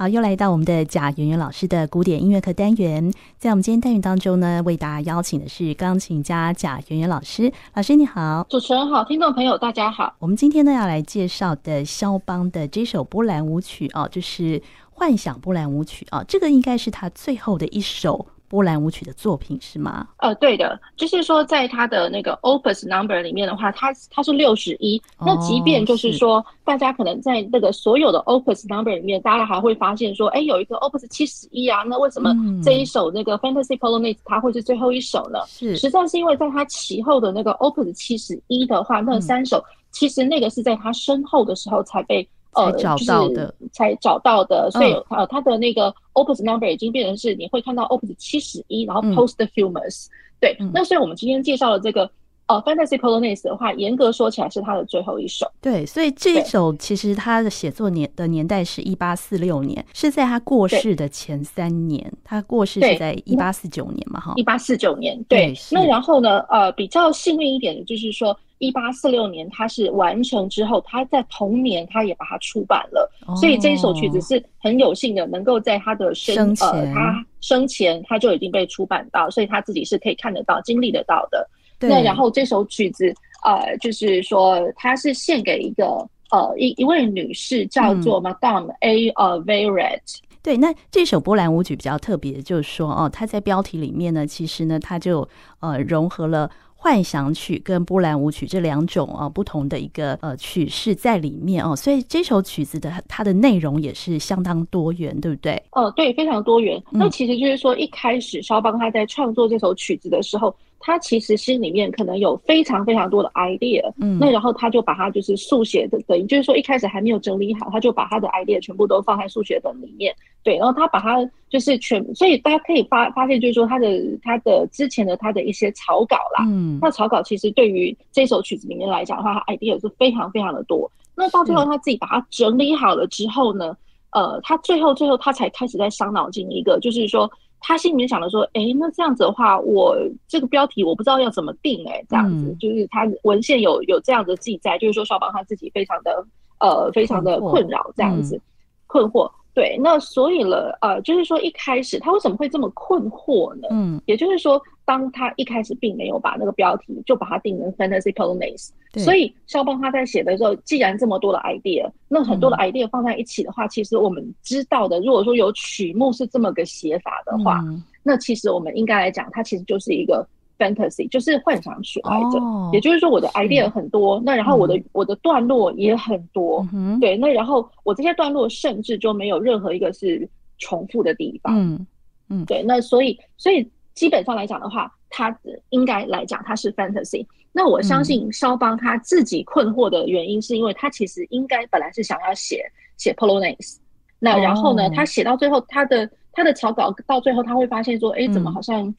[0.00, 3.12] 好，又来到我们的贾圆圆老师的古典音乐课单元。
[3.36, 7.52] 在我们今天单元当中呢，为大家邀请的是钢琴家贾圆圆老师。
[7.74, 10.14] 老师你好，主持人好，听众朋友大家好。
[10.18, 18.26] 我们今天呢要来介绍的肖邦的这首波兰舞曲哦，就是幻想波兰舞曲啊，这个应该是他最后的一首。
[18.50, 20.08] 波兰舞曲的作品是吗？
[20.16, 25.00] 呃，对的，就是说，在他的那个 Opus Number 里面的话，它它是六十一。
[25.20, 35.38] 那即便就是说，大家可能在那个所有的 Opus Number 里面，大家还会发现说，哎，有一个 Opus 七十一啊，那为什么这一首那个 Fantasy Polonaise 它会是最后一首呢？
[35.46, 42.28] 是，实在是因为在他其后的那个 Opus 七十一的话，那三首其实那个是在他身后的时候才被。
[42.52, 43.54] 呃，找到的。
[43.72, 50.06] 才找到的，所以呃，它的那个 opus number 已经变成是你会看到 opus 七十一，然后 posthumous，
[50.40, 52.10] 对，那所以我们今天介绍的这个
[52.46, 55.46] 呃 Fantasy Polonaise 的话，严格说起来是他的最后一首。
[55.60, 65.22] 对，所以这一首其实他的写作年的年代是一八四六年，是在他过世的前三年，他过世是在一八四九年嘛，哈，一八四九年。
[65.28, 68.36] 对，那然后呢，呃，比较幸运一点的就是说。
[68.60, 81.48] 一八四六年，他是完成之后，他在同年他也把它出版了，哦、所以这一首曲子是很有幸的，能够在他的生，呃他生前他就已经被出版到，所以他自己是可以看得到、经历得到的。
[81.78, 83.10] 对那然后这首曲子，
[83.46, 85.86] 呃，就是说它是献给一个
[86.30, 89.08] 呃一一位女士，叫做 Madame A.
[89.16, 90.18] 呃 Veyrette。
[90.42, 95.26] 对，那这首波兰舞曲比较特别，就是说哦，它在标题里面呢，其实呢，它就
[95.60, 96.50] 呃融合了。
[96.82, 105.62] 幻想曲跟波兰舞曲这两种啊不同的一个呃曲式在里面哦，所以这首曲子的它的内容也是相当多元，对不对？
[105.72, 106.82] 哦，对，非常多元。
[106.90, 110.54] 那其实就是说，一开始肖邦他在创作这首曲子的时候。
[110.82, 121.18] 他其实心里面可能有非常非常多的 idea，嗯，那然后他就把它就是速写的，等于就是说一开始还没有整理好，他就把他的 idea 全部都放在速写本里面，对，然后他把它
[121.50, 123.86] 就是全，所以大家可以发发现就是说他的
[124.22, 133.76] 他的之前的他的一些草稿啦，嗯，那草稿其实对于这首曲子里面来讲的话，他 idea 是非常非常的多，那到最后他自己把它整理好了之后呢，
[134.12, 137.30] 呃，他最后最后他才开始在伤脑筋一个，就是说。
[137.60, 141.86] 他心里面想的说：“哎，那这样子的话，我这个标题我不知道要怎么定。
[141.88, 146.24] 哎，这样子就是他文献有有这样的记载，就是说邵邦他自己非常的
[146.58, 148.40] 呃非常的困扰，这样子
[148.86, 149.30] 困惑。
[149.52, 153.68] 对，那所以了，呃，就是说一开始他为什么会这么困惑呢？
[153.70, 154.60] 嗯，也就是说。”
[154.90, 170.26] 当他一开始并没有把那个标题就把它定成 Fantasy Polonaise，对所以肖邦他在写的时候，既然这么多的 idea，那很多的 idea 放在一起的话，嗯、其实我们知道的，如果说有曲目是这么个写法的话，嗯、那其实我们应该来讲，它其实就是一个
[170.58, 172.40] fantasy，就是幻想曲来着。
[172.40, 181.56] 哦、也就是说，我的 idea 很多，那然后我的、嗯、我的段落也很多，嗯、对，那然后我这些段落甚至就没有任何一个是重复的地方。
[181.56, 181.86] 嗯。
[182.32, 183.70] 嗯，对，那所以所以。
[183.94, 185.36] 基本上来讲的话，他
[185.70, 187.26] 应该来讲它是 fantasy。
[187.52, 192.64] 那我相信肖邦他自己困惑的原因，是因为他其实应该本来是想要写
[192.96, 193.76] 写 Polonaise。
[194.18, 198.94] 那然后呢，他写到最后，他的他的草稿到最后他会发现说，哎，怎么好像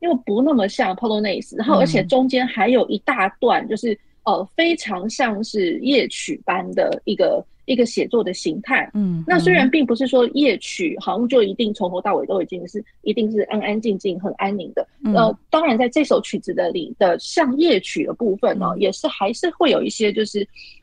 [0.00, 1.56] 又不那么像 Polonaise？
[1.56, 7.44] 然后而且中间还有一大段，就是呃非常像是夜曲般的一个。
[7.68, 20.40] 一个写作的形态，嗯，那虽然并不是说夜曲好像就一定从头到尾都已经是一定是安安静静很安宁的，嗯、呃，当然在这首曲子的里的像夜曲的部分呢，嗯、也是还是会有一些就是，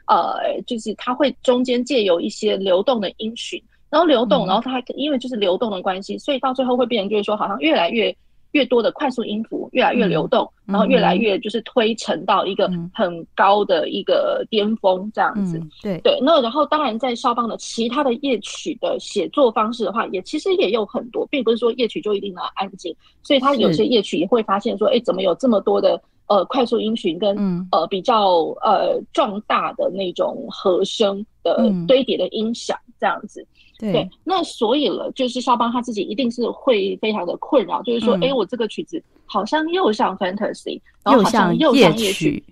[0.08, 8.16] 呃，就是它会中间借由一些流动的音讯，然后流动，然后它因为就是流动的关系，所以到最后会变成就是说好像越来越。
[8.56, 15.58] 越多的快速音符越来越流动，嗯、然后越来越就是推陈到一个很高的一个巅峰这样子。
[15.58, 16.00] 嗯、对。
[16.00, 33.46] 对，那然后当然在肖邦的其他的夜曲的写作方式的话，也其实也有很多，并不是说夜曲就一定要安静，所以他有些夜曲也会发现说，哎，怎么有这么多的呃快速音群跟、嗯、呃比较呃壮大的那种和声的堆叠的音响这样子。
[33.78, 42.44] 对，对，那所以了，就是肖邦他自己一定是会非常的困扰，就是说，哎、嗯，我这个曲子好像又像 fantasy，然后好像又像夜曲，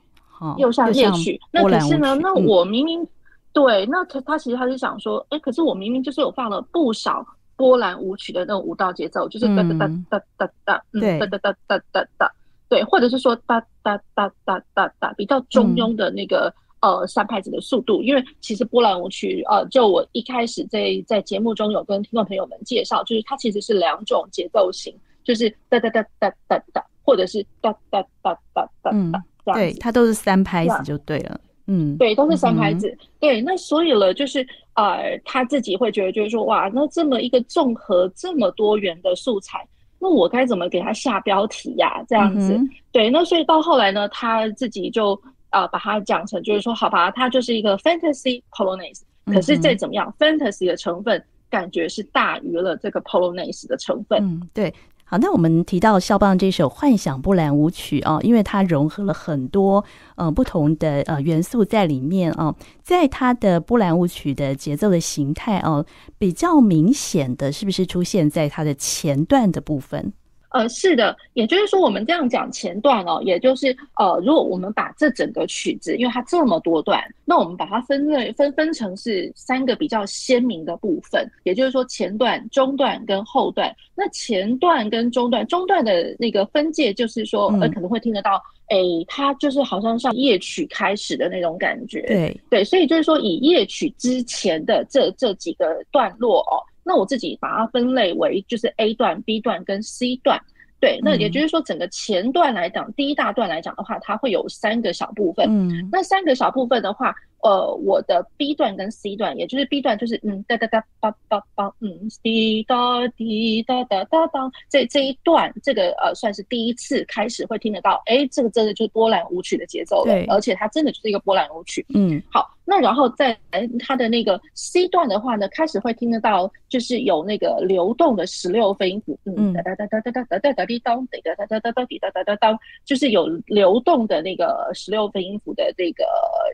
[0.58, 1.40] 又像夜曲。
[1.52, 3.08] 那可是呢，那我明明、嗯、
[3.54, 7.26] 对，那他他其实他是想说，哎，可是我明明就是有放了不少
[7.56, 12.32] 波兰舞曲的那种舞蹈节奏，就是哒哒哒哒哒哒，对，哒哒哒哒哒哒，
[12.68, 16.54] 对，或者是说哒哒哒哒哒哒，比较中庸的那个。
[16.84, 24.94] 嗯呃，三拍子的速度，因为其实波兰舞曲，呃，就我一开始在在节目中有跟听众朋友们介绍，就是它其实是两种节奏型，
[25.24, 29.14] 就是哒哒哒哒哒哒，或者是哒哒哒哒哒哒，嗯，
[29.54, 31.40] 对，它都是三拍子就对了。
[31.68, 32.90] 嗯，对，都是三拍子。
[32.90, 39.66] 嗯、对，那所以了，就是呃，他自己会觉得，就是说，哇，那这么一个综合这么多元的素材，
[39.98, 42.04] 那我该怎么给他下标题呀、啊？
[42.10, 54.20] 这样子，嗯、对，那所以到后来呢，他自己就啊、呃，把它讲成就是说，好吧，它就是一个 fantasy polonaise，可是再怎么样、嗯、，fantasy 的成分感觉是大于了这个 polonaise 的成分。
[54.22, 54.74] 嗯，对。
[55.06, 59.84] 好，那我们提到肖邦这首《幻想波兰舞曲》啊，因为它融合了很多
[60.16, 65.86] 呃不同的呃元素在里面啊，在它的波兰舞曲的节奏的形态啊，
[66.18, 70.14] 比较明显的是不是出现在它的前段的部分？
[70.54, 83.76] 呃，是的，也就是说，我们这样讲前段哦，也就是呃，如果我们把这整个曲子，因为它这么多段，那我们把它分类分分成是三个比较鲜明的部分，也就是说前段、中段跟后段。
[83.96, 88.36] 那前段跟中段，中段的那个分界，就是说，呃，可能会听得到，
[88.68, 92.02] 哎、嗯欸，它就是好像像夜曲开始的那种感觉。
[92.02, 96.62] 对对，所以就是说，以夜曲之前的这这几个段落哦。
[96.84, 100.40] 那我自己把它分类为就是 A 段、B 段跟 C 段，
[100.80, 107.14] 对，那也就是说整个前段来讲，第一大段来讲的话，它会有三个小部分，嗯，那三个小部分的话。
[107.44, 111.92] 呃，我的 B 段跟 C 段，也就是 B 段就是嗯哒哒哒叭叭叭，嗯
[112.22, 121.86] 滴答滴答哒哒哒，这这一段这个呃算是第一次开始会听得到，哎，这个真的就是波兰舞曲的节奏了，对，而且它真的就是一个波兰舞曲。
[121.94, 123.38] 嗯，好，那然后在
[123.80, 136.06] 它的那个 C 段的话呢，开始会听得到就是有那个流动的十六分音符，嗯哒哒哒哒哒哒哒哒哒滴当，哒哒哒哒哒哒滴哒哒哒当，就是有流动的那个十六分音符的这个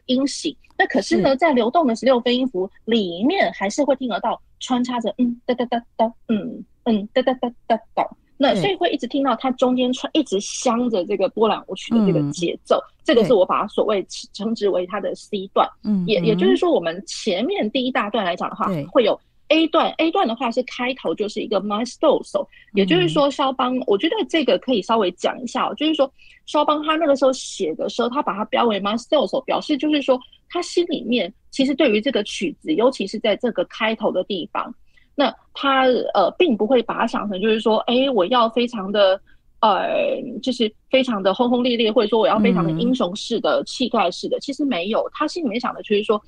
[0.07, 0.55] 音型。
[0.77, 8.09] 那可是呢，在流动的十六分音符里面，还是会听得到穿插着嗯哒哒哒哒，嗯嗯哒哒哒哒哒。
[8.41, 14.03] 那所以会一直听到它中间穿一直镶着这个波兰舞曲的这个节奏，这个是我把它所谓
[14.33, 15.69] 称之为它的 C 段。
[15.83, 19.19] 嗯，也也就是说，我们前面第一大段来讲的话，会有。
[19.51, 22.45] A 段，A 段的话是开头就是一个 maestoso，
[22.75, 26.13] 也就是说肖邦，我觉得这个可以稍微讲一下哦，就是说
[26.45, 30.19] 肖邦他那个时候写的时候，他把它标为 maestoso，表示就是说
[30.51, 34.71] 他心里面其实对于这个曲子，尤其是在这个开头的地方，
[35.19, 35.83] 那他
[36.13, 39.19] 呃并不会把它想成就是说，哎，我要非常的
[39.59, 46.21] 呃，就是非常的轰轰烈烈，或者说我要非常的英雄式的气概式的，其实没有，他心里面想的就是说。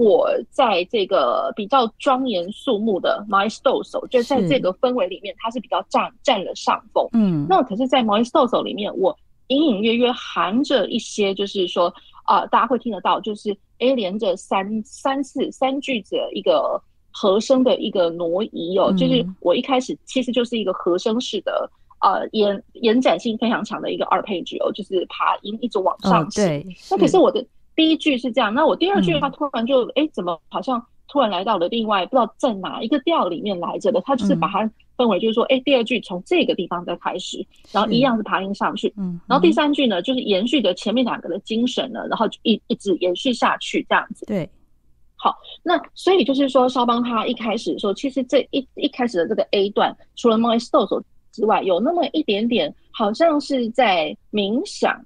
[0.00, 7.04] 我在这个比较庄严肃穆的 maestoso，就在这个氛围里面，他是比较占占了上风。
[7.14, 9.18] 嗯，那可是，在 maestoso 里面，我
[9.48, 11.92] 隐隐约约含着一些，就是说
[12.22, 16.80] 啊、呃，大家会听得到，就是 A 连着三三四三句子的一个
[17.12, 21.70] 和声的一个挪移哦，就是我一开始其实就是一个和声式的
[22.00, 26.44] 呃延延展性非常强的一个 arpeggio，就是爬音一直往上行。
[26.44, 27.44] 对，那可是我的。
[27.76, 34.00] 第一句是这样，那我第二句它突然就哎、嗯，怎么好像突然来到了另外不知道在哪一个调里面来着的？
[34.00, 37.38] 它就是把它分为，就是说，哎、嗯，第二句从这个地方再开始，
[37.70, 44.26] 然后一样是爬音上去，嗯，然后第三句呢，就是延续着前面两个的精神呢，然后就一一直延续下去这样子。
[44.26, 44.50] 对，
[45.18, 54.98] 好，那所以就是说，肖邦他一开始的时候，其实这一一开始的这个 A 段，除了 Moistoso 之外，有那么一点点，好像是在冥想，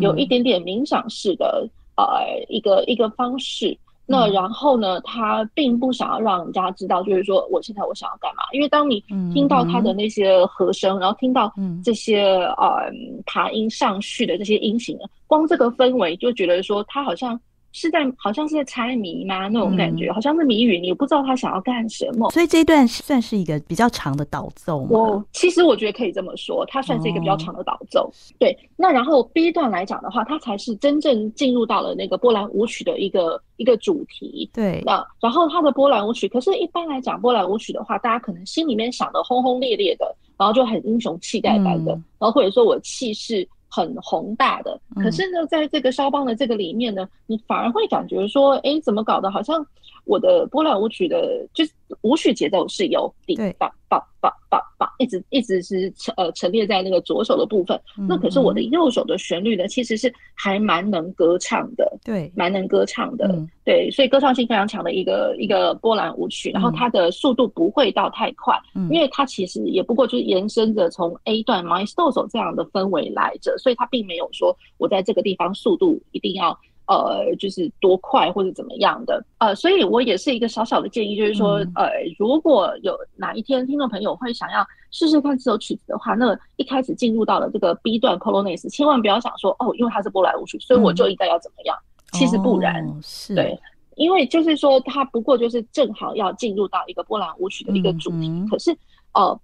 [0.00, 1.68] 有一点点冥想式的。
[1.98, 2.04] 呃，
[2.48, 3.76] 一个一个方式，
[4.06, 9.00] 那然后呢，他并不想要让人家知道，就是说我现在我想要干嘛，因为当你
[9.34, 11.52] 听到他的那些和声，然后听到
[11.84, 12.22] 这些
[12.56, 12.88] 呃
[13.26, 17.36] 爬音上去的这些音型，光这个氛围就觉得说他好像。
[17.72, 19.48] 是在好像是在猜谜吗？
[19.48, 22.30] 那种感觉、嗯、好像是谜语，你不知道他想要干什么。
[22.30, 24.88] 所以这一段算是一个比较长的导奏吗？
[24.90, 28.00] 我其实我觉得可以这么说，它算是一个比较长的导奏。
[28.00, 34.50] 哦、对，那然后 B 段来讲的话，它才是真正进入到了那个波兰舞曲的一个一个主题。
[34.52, 43.46] 对，那然后它的波兰舞曲，可是一般来讲波兰舞曲的话，大家可能心里面想的轰轰烈烈的，然后就很英雄气概般的，嗯、然后或者说我气势。
[43.68, 49.30] 很宏大的，可是呢，在这个肖邦的这个里面呢，你反而会感觉说，哎，怎么搞的？
[49.30, 49.64] 好像
[50.08, 57.78] 我的波兰舞曲的，就是舞曲节奏是有滴答答答答答，一直一直是呃陈列在那个左手的部分。
[58.08, 66.50] 那可是我的右手的旋律呢，其实是还蛮能歌唱的，对，蛮能歌唱的，对，所以歌唱性非常强的一个一个波兰舞曲。
[66.50, 68.58] 然后它的速度不会到太快，
[68.90, 73.56] 因为它其实也不过就是延伸着从 A 段 maestoso 这样的氛围来着。
[73.58, 91.76] 所以它并没有说我在这个地方速度一定要呃，就是多快或者怎么样的呃，所以我也是一个小小的建议，就是说呃，如果有哪一天听众朋友会想要试试看这首曲子的话，那一开始进入到了这个 B 段 Polonaise，千万不要想说哦，因为它是波兰舞曲，所以我就应该要怎么样。
[92.12, 93.60] 其实不然，哦、是对，
[93.96, 98.74] 因为就是说它不过就是正好要进入到一个波兰舞曲的一个主题，嗯、可是
[99.12, 99.38] 呃，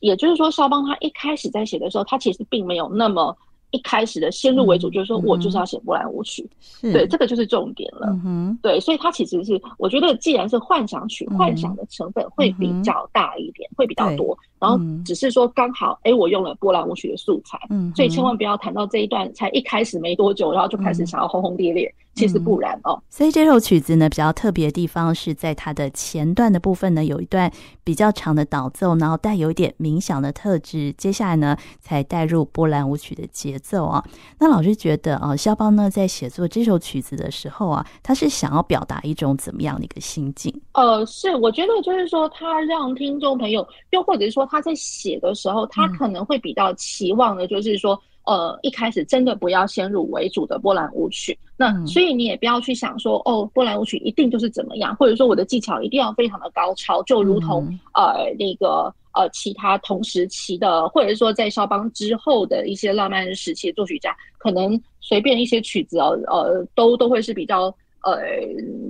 [0.00, 3.34] 也就是说肖邦他一开始在写的时候，他其实并没有那么。
[3.70, 6.48] 一开始的先入为主，嗯、就是说我就是要写波兰舞曲，
[6.82, 8.08] 嗯、对，这个就是重点了。
[8.24, 14.36] 嗯、对，所以它其实是，我觉得既然是幻想曲，嗯、幻想的成分会比较大一点，嗯、会比较多。
[14.58, 21.86] 然后只是说刚好，哎、嗯，我用了波兰舞曲的素材，嗯，所以千万不要谈到这一段才一开始没多久，然后就开始想要轰轰烈烈。
[21.86, 27.50] 嗯其实不然哦，所以这首曲子呢，比较特别的地方是在它的前段的部分呢，有一段
[27.84, 30.92] 比较长的导奏，然后带有一点冥想的特质。
[30.98, 34.04] 接下来呢，才带入波兰舞曲的节奏啊。
[34.38, 40.52] 那老师觉得啊，肖邦呢在写作这首曲子的时候啊，他是想要表达一种怎么样的一个心境？
[40.72, 47.94] 呃，是我觉得就是说，他让听众朋友，又或者是说他在写的时候，他可能会比较期望的，就是说。
[47.94, 67.74] 嗯呃，一开始真的不要先入为主的波兰舞曲，那所以你也不要去想说，哦，波兰舞曲一定就是怎么样，或者说我的技巧一定要非常的高超，就如同呃那个呃其他同时期的，或者说在肖邦之后的一些浪漫时期的作曲家，可能随便一些曲子哦，呃，都都会是比较。
[68.02, 68.16] 呃，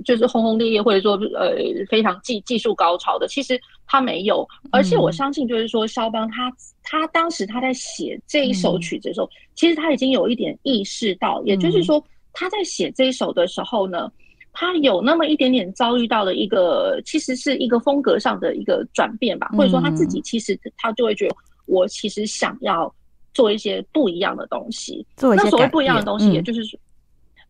[0.05, 1.55] 就是轰轰烈烈，或者说呃
[1.89, 4.47] 非常技技术高超的，其实他没有。
[4.71, 6.49] 而且我相信，就是说肖邦他
[6.81, 12.01] 他当时他在写这一首曲子的时候，嗯、其实他已经有一点意识到，也就是说
[12.31, 14.09] 他在写这一首的时候呢，
[14.53, 22.93] 他有那么一点点遭遇到了一个，其实是一个风格上的一个转变吧，或者说他自己其实他就会觉得，我其实想要
[23.33, 25.05] 做一些不一样的东西。
[25.17, 26.77] 做一些那所谓不一样的东西，也就是说。
[26.77, 26.87] 嗯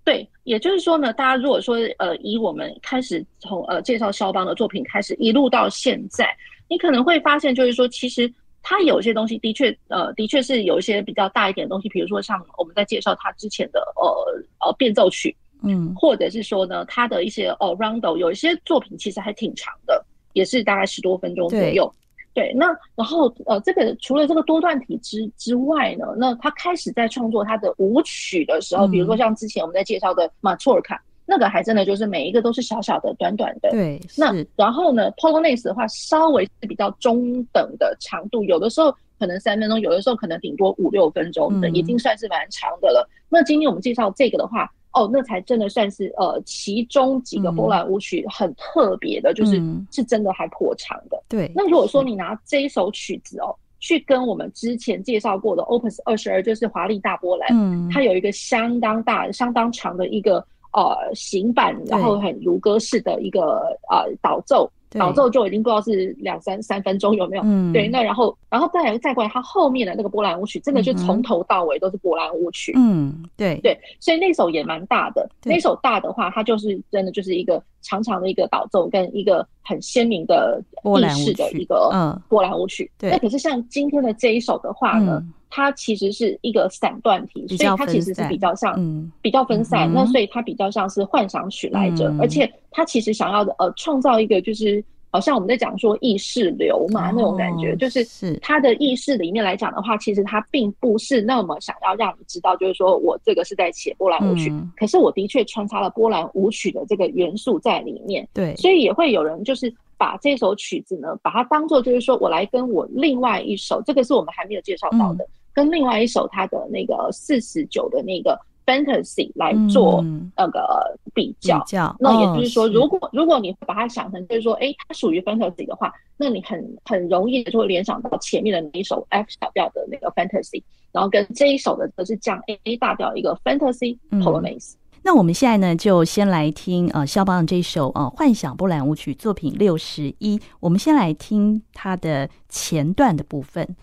[0.03, 6.35] 对，也就是说呢，大家如果说呃，以我们开始从呃介绍肖邦的作品开始，一路到现在，
[6.67, 8.31] 你可能会发现，就是说，其实
[8.63, 20.03] 他有些东西的确呃，的确是有一些比较大一点的东西，比如说像我们在介绍他之前的呃呃变奏曲，嗯，或者是说呢，他的一些哦 rondo 有一些作品其实还挺长的，
[20.33, 21.93] 也是大概十多分钟左右。
[22.33, 33.69] 对，那然后呃，这个除了这个多段体之之外呢，那他开始在创作他的舞曲的时候，嗯、比如说像之前我们在介绍的马祖尔卡，那个还真的就是每一个都是小小的、短短的。
[33.71, 43.09] 对，那然后呢，Polonaise 的话稍微是比较中等的长度，有的时候可能三分钟，有的时候可能顶多五六分钟的，嗯、已经算是蛮长的了。
[43.27, 44.71] 那今天我们介绍这个的话。
[44.93, 51.21] 哦，那才真的算是呃，其中几个波兰舞曲很特别的，嗯、就是是真的还颇长的。
[51.29, 64.69] 对，那如果说你拿这一首曲子哦，去跟我们之前介绍过的 Opus 二十二，就是华丽大波兰，嗯，它有一个相当大、相当长的一个呃行板，然后很如歌式的一个呃导奏。
[64.99, 67.43] 导奏就已经不知道是两三三分钟有没有？
[67.45, 72.73] 嗯，对，那然后，然后再来再过来，它后面的那个波兰舞曲，真的就从头到尾都是波兰舞曲。
[72.75, 75.29] 嗯，对对，所以那首也蛮大的。
[75.43, 82.89] 那首大的话，它就是真的就是一个长长的一个导奏跟一个很鲜明的意式的一个嗯波兰舞曲。
[82.97, 89.87] 对，那可是像今天的这一首的话呢，它其实是一个散段体，所以它其实是比较像比较分散。
[89.93, 92.51] 那所以它比较像是幻想曲来着，而且。
[92.73, 98.07] 它其实想要的，呃，创造一个就是，好像我们在讲说意识流嘛，那种感觉，就是。
[98.41, 118.39] 他的意识里面来讲的话，其实他并不是那么想要让你知道，就是说我这个是在写波兰舞曲，可是我的确穿插了波兰舞曲的这个元素在里面，对，所以也会有人就是把这首曲子呢，把它当做就是说我来跟我另外一首，这个是我们还没有介绍到的，跟另外一首他的那个四十九的那个。
[118.63, 120.05] Fantasy 来做
[120.37, 134.75] 那个比较，嗯、比较那也就是说，如果、哦、如果你把它想成就是说，哎，它属于 Fantasy 的话，那你很很容易就会联想到前面的那一首 F 小调的那个 Fantasy，然后跟这一首的则是降 A 大调一个 Fantasy Polonaise。
[135.01, 143.75] 那我们现在呢，就先来听呃肖邦的这首呃幻想波兰舞曲作品六十一，我们先来听它的前段的部分。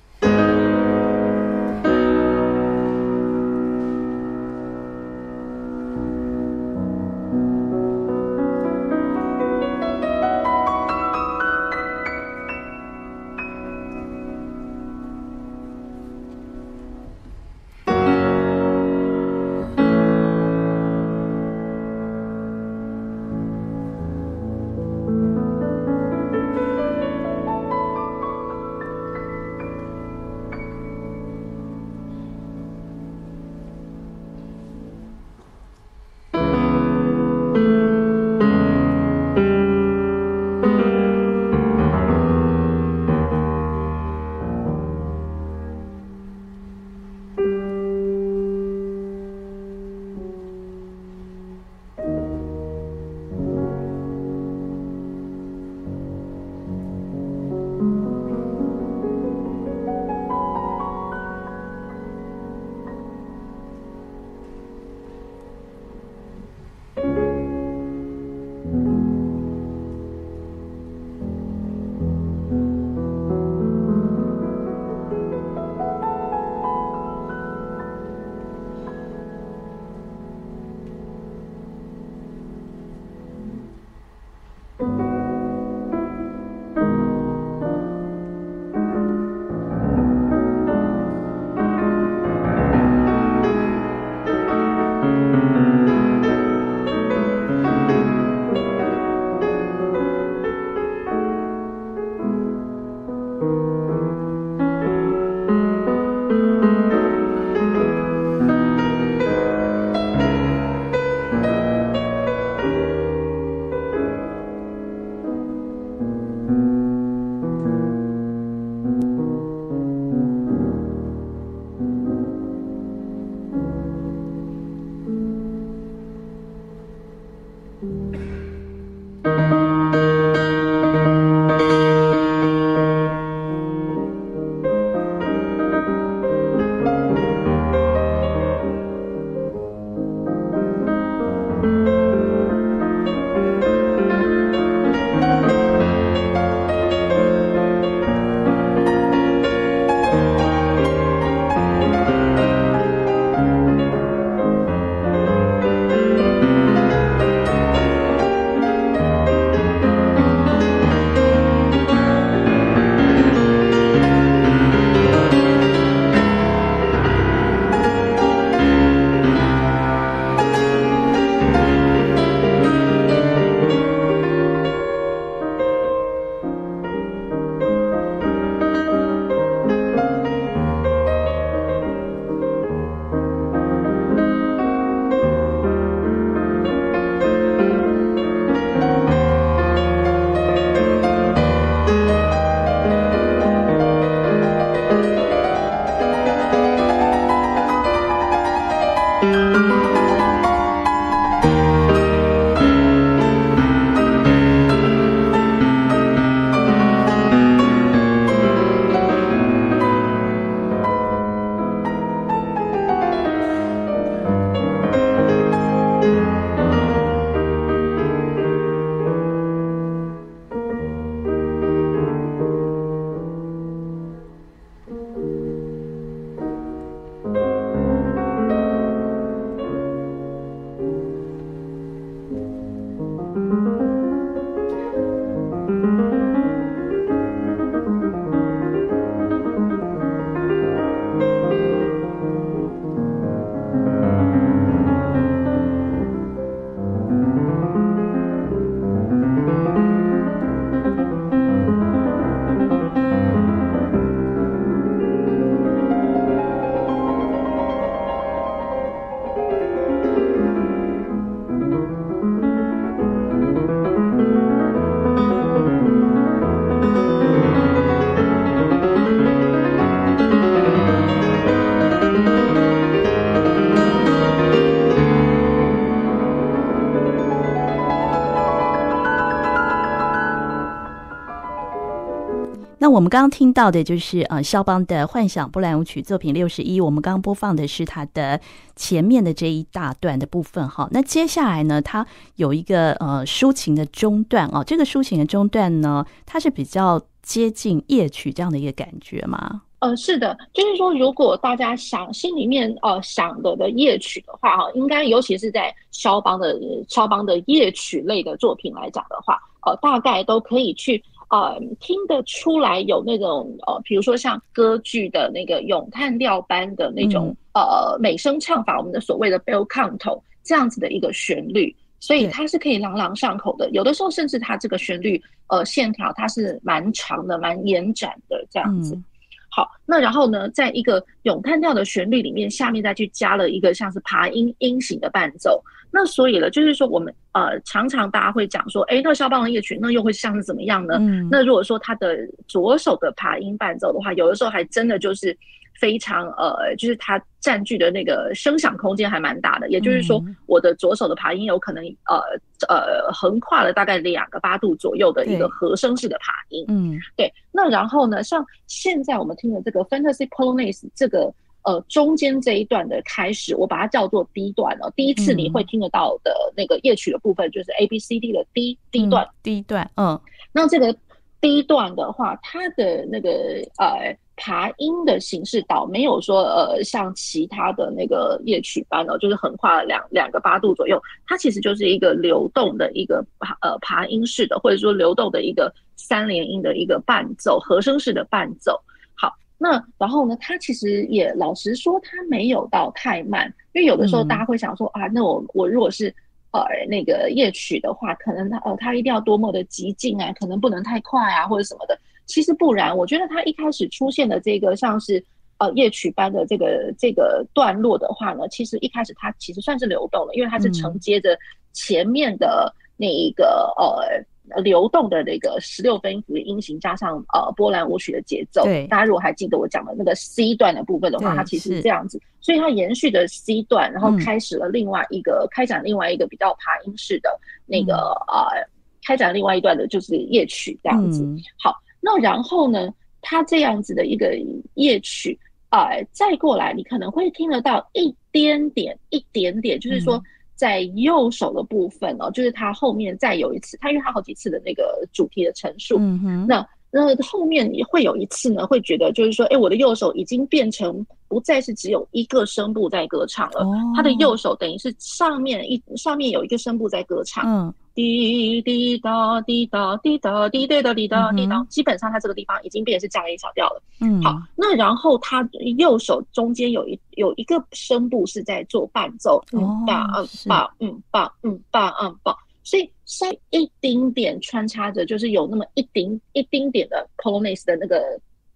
[282.81, 286.81] 那我们刚刚听到的就是呃，肖邦的幻想波兰舞曲作品六十一。
[286.81, 288.41] 我们刚刚播放的是它的
[288.77, 290.89] 前面的这一大段的部分哈。
[290.93, 292.07] 那接下来呢，它
[292.37, 294.63] 有一个呃抒情的中段哦。
[294.65, 299.63] 这个抒情的中段呢，它是比较接近夜曲这样的一个感觉吗？
[299.81, 306.57] 呃，是的，就是说，如果大家想心里面呃想的的夜曲的话哈，应该尤其是在肖邦的
[306.89, 311.03] 肖邦的夜曲类的作品来讲的话，呃，大概都可以去。
[311.31, 323.69] 呃，听得出来有那种呃，比如说像歌剧的那个咏叹调般的那种、嗯、呃美声唱法，我们的所谓的 bel canto 这样子的一个旋律，所以它是可以朗朗上口的。
[323.71, 328.95] 有的时候甚至它这个旋律呃线条它是蛮长的、蛮延展的这样子。
[328.95, 329.05] 嗯、
[329.51, 335.63] 好，那然后呢，在一个咏叹调的旋律里面，下面再去加了一个像是爬音音型的伴奏。
[335.91, 340.97] 那所以呢，就是说我们呃常常大家会讲说，哎，那肖邦的夜曲那又会像是怎么样呢？
[341.01, 345.37] 嗯，那如果说他的左手的爬音伴奏的话，有的时候还真的就是
[345.79, 349.71] 非常呃，就是它占据的那个声响空间还蛮大的。
[349.71, 352.21] 也就是说，我的左手的爬音有可能呃
[352.69, 356.65] 呃横跨了大概两个八度左右的一个和声式的爬音。
[356.69, 357.33] 嗯，对。
[357.53, 361.33] 那然后呢，像现在我们听的这个 Fantasy Polonaise 这个。
[361.65, 364.91] 呃，中间这一段的开始，我把它叫做 D 段哦。
[364.97, 369.29] 第一次你会听得到的那个夜曲的部分，就是 A B C D 的 D D 段。
[369.43, 370.19] D 段，嗯。
[370.51, 370.97] 那这个
[371.43, 373.31] D 段的话，它的那个
[373.77, 381.03] 呃爬音的形式倒没有说呃像其他的那个夜曲般哦，就是横跨了两两个八度左右。
[381.27, 388.81] 它其实就是一个流动的一个爬呃爬音式的，或者说流动的一个三连音的一个伴奏，和声式的伴奏。
[389.15, 396.15] 好那然后呢，它其实也老实说，它没有到太慢，因为有的时候大家会想说、啊，那我我如果是
[396.53, 401.99] 呃那个夜曲的话，可能它呃它一定要多么的激进啊，可能不能太快啊，或者什么的。
[402.29, 405.25] 其实不然，我觉得它一开始出现的这个像是
[405.59, 411.37] 呃夜曲般的这个这个段落的话呢，其实一开始它其实算是流动的，因为它是承接着
[411.73, 414.25] 前面的那一个、嗯、呃。
[414.63, 427.29] 流动的那个十六分音符的音型，加上呃波兰舞曲的节奏，对，大家如果还记得我讲的那个 C 段的部分的话，它其实是这样子，所以它延续的 C 段，然后开始了另外一个、嗯、开展另外一个比较爬音式的
[427.67, 427.93] 那个、
[428.33, 428.67] 嗯、呃
[429.05, 431.23] 开展另外一段的就是夜曲这样子。
[431.25, 434.37] 嗯、好，那然后呢，它这样子的一个
[434.75, 435.39] 夜曲，
[435.71, 440.17] 呃，再过来你可能会听得到一点点一点点，就是说。
[440.17, 440.23] 嗯
[440.59, 457.73] 在右手的部分哦，就是它后面再有一次，它因为它好几次的那个主题的陈述，嗯哼，那那后面也会有一次呢，会觉得就是说，哎，我的右手已经变成不再是只有一个声部在歌唱了，它的右手等于是上面一上面有一个声部在歌唱，嗯。
[457.99, 463.83] 滴滴答滴答滴答滴答滴答滴答，基本上它这个地方已经变成是降 A 小调了。
[463.99, 465.43] 嗯，好，那然后它
[465.79, 477.97] 右手中间有一有一个声部是在做伴奏，嗯吧嗯吧嗯吧嗯吧嗯吧，所以稍一丁点穿插着，就是有那么一丁一丁点的 Polonaise 的那个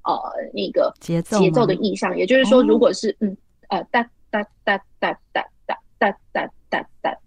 [0.05, 0.15] 呃
[0.55, 3.37] 那个节奏节奏的意象，也就是说，如果是嗯
[3.71, 7.19] 呃哒哒哒哒哒哒哒哒哒哒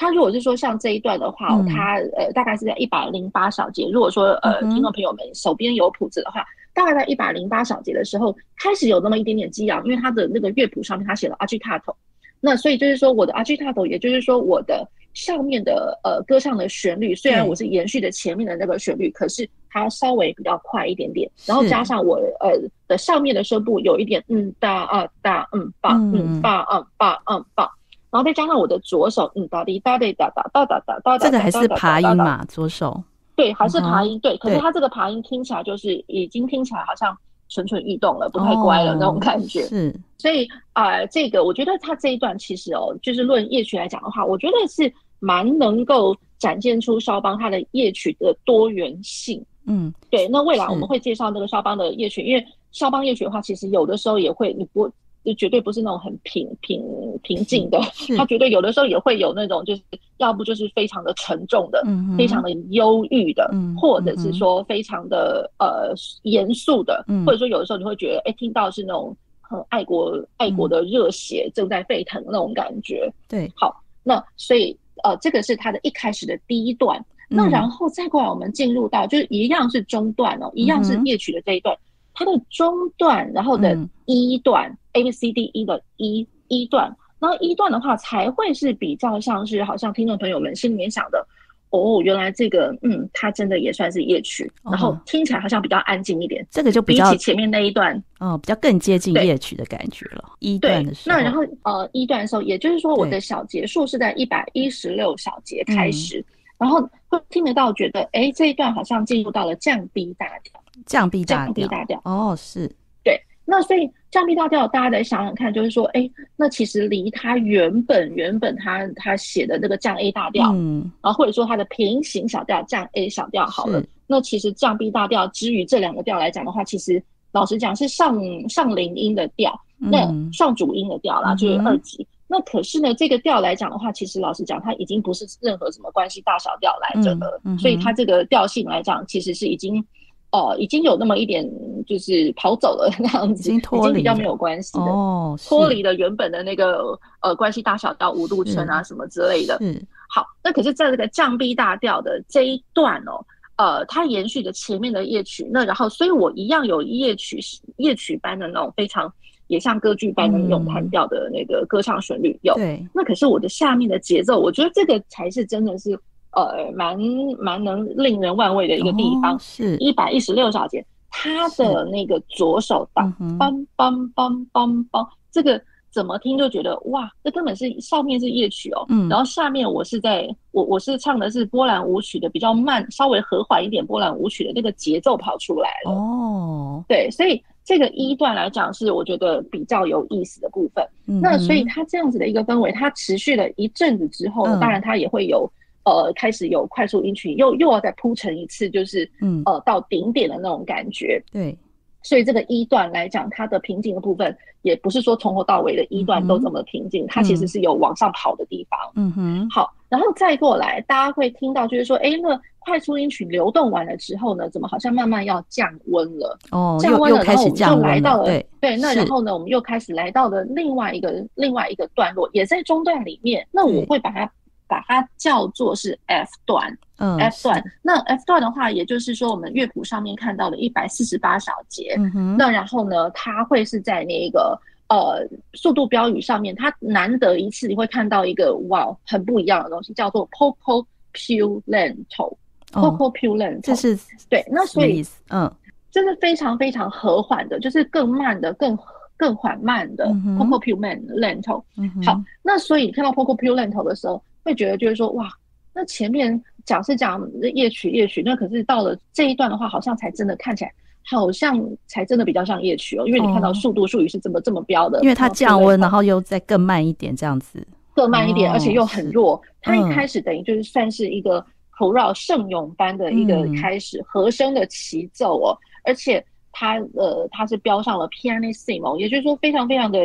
[0.00, 3.86] 他如果是说像这一段的话，他呃大概是在一百零八小节。
[3.92, 11.94] 如果说呃听众朋友们手边有谱子的话，大概在一百零八小节的时候开始有那么一点点激昂，因为他的那个乐谱上面他写了 agitato。
[12.40, 22.58] 那所以就是说我的 agitato，也就是说我的上面的呃歌唱的旋律，虽然我是延续的前面的那个旋律，可是它稍微比较快一点点，然后加上我呃
[22.88, 27.70] 的上面的声部有一点嗯哒啊哒嗯吧嗯吧嗯吧嗯吧。
[28.10, 32.44] 然后再加上我的左手，嗯哒滴哒滴哒哒哒哒哒哒，这个还是爬音嘛？
[32.46, 33.00] 左手
[33.36, 34.36] 对，还是爬音对。
[34.38, 37.16] 可是它这个爬音听起来就是已经听起来好像
[37.48, 39.62] 蠢蠢欲动了，不太乖了那种感觉。
[39.62, 49.40] 是，所以啊，这个我觉得它这一段其实哦，就是论夜曲来讲的话，我觉得是蛮能够展现出肖邦他的夜曲的多元性。
[49.66, 50.26] 嗯，对。
[50.26, 54.90] 那未来我们会介绍那个肖邦的夜曲，因为肖邦夜曲的话，其实有的时候也会你不。
[55.24, 56.82] 就绝对不是那种很平平
[57.22, 57.78] 平静的，
[58.16, 59.82] 他绝对有的时候也会有那种，就是
[60.16, 73.12] 要不就是非常的沉重的，嗯、非常的忧郁的，嗯、或者是说非常的呃严肃的，嗯、或者说有的时候你会觉得，哎，听到是那种很爱国爱国的热血正在沸腾的那种感觉。
[73.28, 81.76] 对，好，那所以呃，这个是他的一开始的第一段，嗯、那然后再过来我们进入到就是一样是中段哦，一样是夜曲的这一段。
[82.20, 91.26] 嗯它的中段，然后的一段、嗯、A B C D E 的一一段，然后一段的话才会是比较像是好像听众朋友们心里面想的，
[91.70, 96.46] 哦，原来这个嗯，它真的也算是夜曲，然后听起来好像比较安静一点。
[96.50, 100.32] 这个就比起前面那一段，哦，比较更接近夜曲的感觉了。
[100.40, 106.24] 一段的时候，那然后呃，一段的时候，也就是说我的小节数是在一百一十六小节开始，嗯、
[106.60, 112.00] 然后会听得到，觉得哎，这一段好像进入到了降 B 大调，降 B 大调，降 B 大调。
[112.04, 112.70] 哦，是
[113.02, 113.18] 对。
[113.46, 128.20] 那所以降 B 大调，大家再想想看，就是说，哎，那其实离他原本原本他他写的那个降 A 大调，嗯，然后或者说他的平行小调降 A 小调好了，那其实降 B 大调之于这两个调来讲的话，其实老实讲是上
[128.50, 132.02] 上零音的调，那上主音的调啦，就是二级。
[132.02, 139.84] 嗯、那可是呢，这个调来讲的话，其实老实讲，它已经不是任何什么关系大小调来着的，嗯嗯、所以它这个调性来讲，其实是已经。
[140.32, 141.44] 哦，已经有那么一点，
[141.84, 149.58] 就是跑走了那样子，已经脱离，比较没有关系的哦，脱离了原本的那个呃关系大小到五度圈啊什么之类的。
[149.60, 157.40] 嗯，好，那可是在这个降 B 大调的这一段哦，呃，它延续着前面的夜曲，那然后所以我一样有夜曲
[157.78, 159.12] 夜曲般的那种非常
[159.50, 162.54] 也像歌剧般的那种弹调的那个歌唱旋律有。
[162.54, 165.98] 对，那可是我的下面的节奏，我觉得这个才是真的是。
[166.32, 166.96] 呃，蛮
[167.40, 175.60] 蛮能令人万味的一个地方，是一百一十六小节，他的那个左手当梆梆梆梆梆，这个
[175.92, 195.48] 怎么听就觉得哇，这根本是上面是夜曲哦，嗯，然后下面我是在我我是唱的是波兰舞曲的比较慢，稍微和缓一点波兰舞曲的那个节奏跑出来了哦，对，所以这个一段来讲是我觉得比较有意思的部分，嗯、那所以它这样子的一个氛围，它持续了一阵子之后，嗯、当然它也会有。
[195.82, 201.20] 呃，开始有快速音群，又又要再铺成一次，就是嗯，呃，到顶点的那种感觉。
[201.32, 201.56] 对，
[202.02, 208.78] 所以这个一段来讲，它的瓶颈的部分，也不是说从头到尾的一段都这么平静，嗯、它其实是有往上跑的地方。
[208.94, 209.48] 嗯哼。
[209.48, 216.38] 好，然后再过来，大家会听到就是说，哎，那快速音群流动完了之后呢，怎么好像慢慢要降温了？
[216.52, 223.46] 哦，降温了，然后我们就来到了对对，那然后呢，我们又开始来到了另外一个另外一个段落，也在中段里面。
[223.50, 224.30] 那我会把它。
[224.70, 227.60] 把它叫做是 F 段，嗯，F 段。
[227.82, 231.96] 那 F 段的话，也就是说我们乐谱上面看到的一百四十八小节。
[232.14, 232.36] 嗯。
[232.36, 234.56] 那然后呢，它会是在那个
[234.90, 243.62] 呃速度标语上面，它难得一次你会看到一个哇很不一样的东西，叫做 poco più lento，poco più lento。
[243.62, 243.98] 这是
[244.28, 245.50] 对，那所以嗯，
[245.90, 248.78] 这是非常非常和缓的，就是更慢的、更
[249.16, 250.04] 更缓慢的
[250.36, 251.62] poco più lento。
[251.78, 252.02] 嗯哼。
[252.02, 254.22] 好，那所以你看到 poco più lento 的时候。
[254.42, 255.28] 会觉得就是说哇，
[255.74, 260.72] 那前面讲是讲夜曲夜曲，那可是到了这一段的话，好像才真的看起来
[261.04, 269.40] 好像才真的比较像夜曲哦，因为你看到速度术语是这么这么标的，因为它降温，然后又再更慢一点这样子，更慢一点，而且又很弱。
[269.62, 271.44] 它一开始等于就是算是一个
[271.78, 279.98] chorale 圣咏般的一个开始和声的齐奏哦，而且它呃它是标上了 pianissimo，也就是说非常非常的。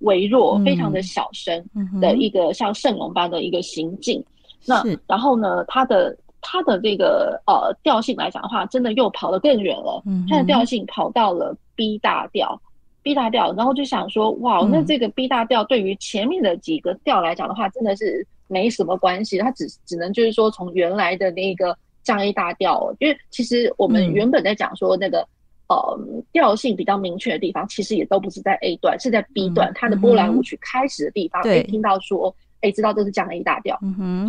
[0.00, 1.62] 微弱、非常的小声
[2.00, 4.24] 的一个像圣咏般的一个行进，嗯、
[4.64, 10.00] 那然后呢，它的它的这个呃调性来讲的话，真的又跑得更远了。
[10.06, 12.60] 嗯、它的调性跑到了 B 大调
[13.02, 25.26] ，B 大调，然后就想说，哇，那这个 B 大调对于前面的几个调来讲的话，真的是没什么关系，它只只能就是说从原来的那个降 A 大调，因为其实我们原本在讲说那个。
[25.66, 25.98] 呃，
[26.30, 29.72] 调性比较明确的地方，其实也都不是在 A 段，是在 B 段。
[29.74, 33.74] 它的波兰舞曲开始的地方，可以听到说，哎，知道这是降 A 大调。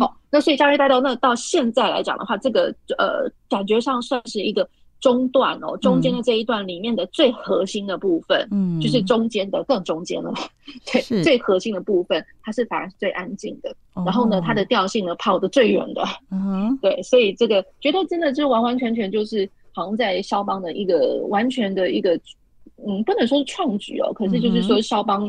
[0.00, 4.68] 好，那所以降 A 大调，那到现在来讲的话，这个呃，感觉上算是一个
[5.00, 10.32] 中段哦，中间的这一段里面的最核心的部分，嗯，就是中间的更中间了。
[10.92, 13.74] 对， 最核心的部分，它是反而是最安静的。
[13.94, 16.04] 然后呢，它的调性呢，跑得最远的。
[16.30, 16.76] 嗯。
[16.82, 19.48] 对，所以这个觉得真的就完完全全就是。
[19.78, 22.18] 好像在肖邦的一个完全的一个，
[22.88, 25.28] 嗯，不能说是创举哦，可是就是说肖邦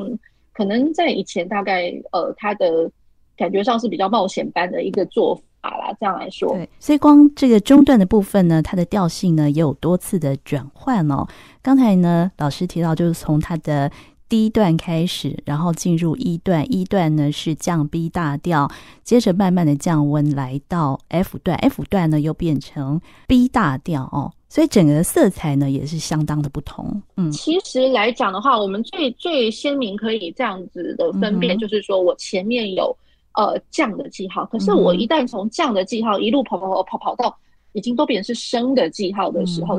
[0.54, 2.90] 可能在以前大概呃，他的
[3.38, 5.96] 感觉上是比较冒险般的一个做法啦。
[6.00, 11.26] 这样来说，对，所以光这个中段的部分呢，它的调性呢也有多次的转换哦。
[11.62, 13.92] 刚才呢，老师提到就是从它的。
[14.30, 18.70] 第一段开始，然后进入一段，一段呢是降 B 大调，
[19.02, 27.02] 接着慢慢的降温，来到 F 段，F 段呢又变成 B 大调哦，所以整个色彩呢也是相当的不同。
[27.16, 32.94] 嗯，其实来讲的话，我们最最鲜明可以这样子的分辨，就是说我前面有
[33.38, 37.38] 呃降的记号，可是我一旦从降的记号一路跑跑跑跑跑到
[37.72, 39.76] 已经都变成是升的记号的时候，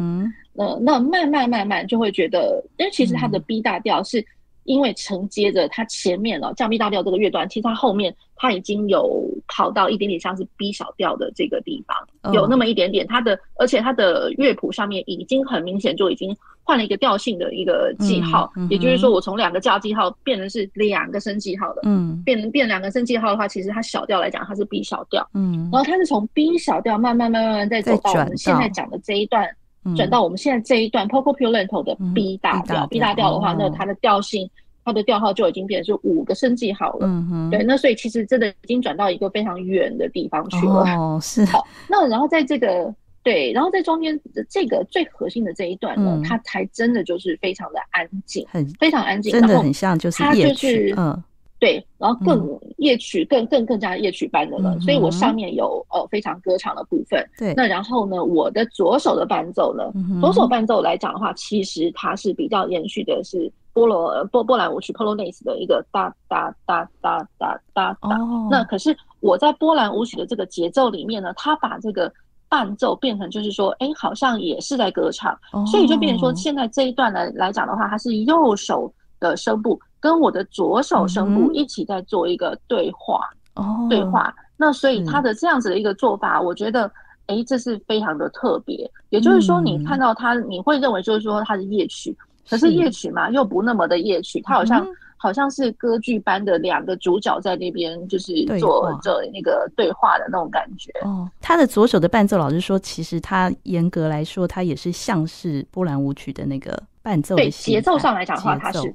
[0.57, 4.25] 呃那慢慢慢慢就会觉得，因为其实它的 B 大调是。
[4.69, 13.07] 因为承接着它前面哦降 B 大调这个乐段，其实它后面它已经有跑到一点点像是 B 小调的这个地方，哦、有那么一点点。
[13.07, 29.49] 它的而且它的乐谱上面已经很明显就已经换了一个调性的一个记号，也就是说我从两个调记号变成是两个升记号的，嗯，变变两个升记号的话，其实它小调来讲它是 B 小调，嗯，然后它是从 B 小调慢慢慢慢慢再走到我们现在讲的这一段。
[29.97, 34.49] 转到我们现在这一段 lento 的 B 大调，B 大调的话，那它的调性，
[34.85, 37.07] 它的调号就已经变成是五个升记号了。
[37.07, 40.85] 嗯哼，对，那所以其实真的已经转到一个非常远的地方去了。
[40.97, 41.45] 哦，是。
[41.51, 50.95] 好，那然后在这个对，然后在中间这个最核心的这一段呢，它才真的就是非常的安静，很非常安静，真的很像就是夜曲。
[50.97, 51.23] 嗯。
[51.61, 57.25] 对，然后更夜曲更更更加夜曲般的了，所以我上面有呃非常歌唱的部分。
[57.37, 59.85] 对，那然后呢，我的左手的伴奏呢，
[60.21, 68.19] 左手伴奏来讲的话，其实它是比较延续的是波罗波波兰舞曲 Polonaise 的一个哒哒哒哒哒哒哒。
[68.51, 72.13] 那可是我在波兰舞曲的这个节奏里面呢，它把这个
[72.49, 79.81] 伴奏变成就是说，哎，好像也是在歌唱，所以就变成说，现在这一段来来讲的话，它是右手的声部。
[80.01, 84.33] 跟我的左手声部一起在做一个对话，哦，对话。
[84.57, 86.89] 那所以他的这样子的一个做法，我觉得，
[87.27, 88.89] 哎，这是非常的特别。
[89.09, 92.17] 也就是说，你看到他，你会认为就是说他是夜曲，
[92.49, 100.93] 可是夜曲嘛，又不那么的夜曲，他好像好像是歌剧般的两个主角在那边就是做做那个对话的那种感觉。
[101.03, 107.35] 哦，他的左手的伴奏，老师说，其实他严格来说，他也是像是波兰舞曲的那个伴奏。
[107.35, 108.95] 对，节奏上来讲的话，他是。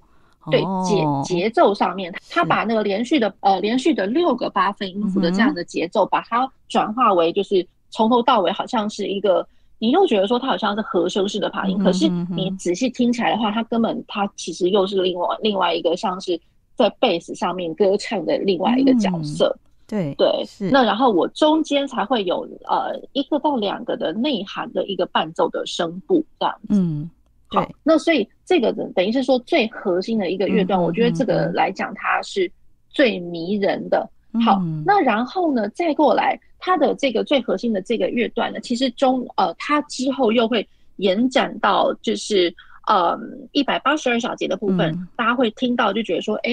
[0.52, 9.48] 对节节奏上面，他把那个连续的呃连续的六个八分音符的这样的节奏，把它转化为就是从头到尾好像是一个，
[9.80, 16.40] 你又觉得说它好像是和声式的爬音，可是你仔细听起来的话，它根本它其实又是另外另外一个像是
[16.76, 19.56] 在贝斯上面歌唱的另外一个角色。
[19.86, 20.70] 对对，是。
[20.72, 26.68] 那然后我中间才会有呃一个到两个的内涵的一个伴奏的声部这样子。
[26.70, 27.10] 嗯。
[27.54, 32.52] 好，那所以这个等等于是说最核心的一个乐段，我觉得这个来讲它是
[32.90, 34.10] 最迷人的。
[34.44, 42.52] 好，那然后呢，再过来它的这个最核心的这个乐段呢，其实中呃，它之后又会延展到就是
[42.88, 43.16] 呃
[43.52, 46.52] 一百八十二小节的部分，大家会听到就觉得说，哎，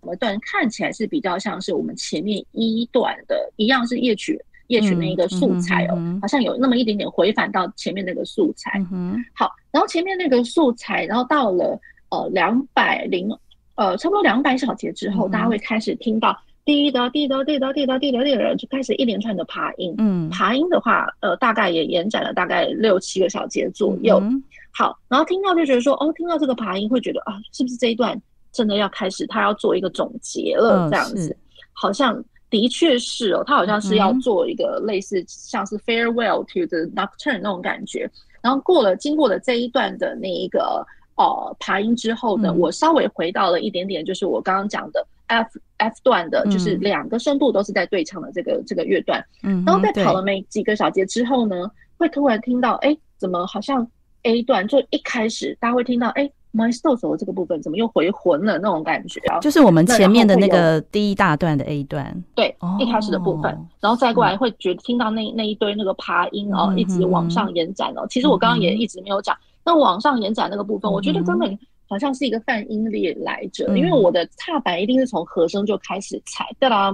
[0.00, 4.36] 怎么段看起来是比较像是我们前面一段的一样是夜曲。
[4.70, 8.80] 夜曲那一个素材哦，嗯嗯、好像有那么一点点回返到前面那个素材。
[8.92, 11.78] 嗯、好，然后前面那个素材，然后到了
[12.10, 13.28] 呃两百零
[13.74, 19.92] 呃差不多两百小节之后，嗯、大家会开始听到滴答滴答滴答滴答滴答滴答，就开始一连串的爬音。
[19.98, 24.20] 嗯，爬音的话，呃，大概也延展了大概六七个小节左右。
[24.22, 28.16] 嗯、好，然后听到就觉得说，哦，听到这个爬音会觉得啊，是不是这一段
[28.52, 30.88] 真的要开始，他要做一个总结了？
[30.88, 31.36] 这样子，嗯、
[31.72, 32.24] 好像。
[32.50, 38.10] 的确是哦，他好像是要做一个类似像是 farewell to the nocturne 那种感觉。
[38.42, 40.84] 然后过了经过了这一段的那一个
[41.16, 49.24] 呃爬音之后呢，嗯、我稍微回到了一点点，就是我刚刚讲的 F F 段的，就是两个声部都是在对唱的这个、嗯、这个乐段。
[49.42, 53.86] 嗯，然后在跑了没几个小节之后呢，会突然听到，哎，怎么好像
[54.24, 56.30] A 段就一开始大家会听到，哎。
[56.52, 59.38] Maestoso 这个部分怎么又回魂了那种感觉啊？
[59.38, 68.04] 就是我们前面的那个第一大段的 A 段，对，一开始的部分，然后再过来会觉得听到那那一堆那个爬音哦，一直往上延展哦。
[68.10, 71.56] 其实我刚刚也一直没有讲，那往上延展那个部分，我觉得根本
[71.88, 76.92] 好像是一个泛音列来着，因为我的踏板一定是从和声就开始踩，哒啦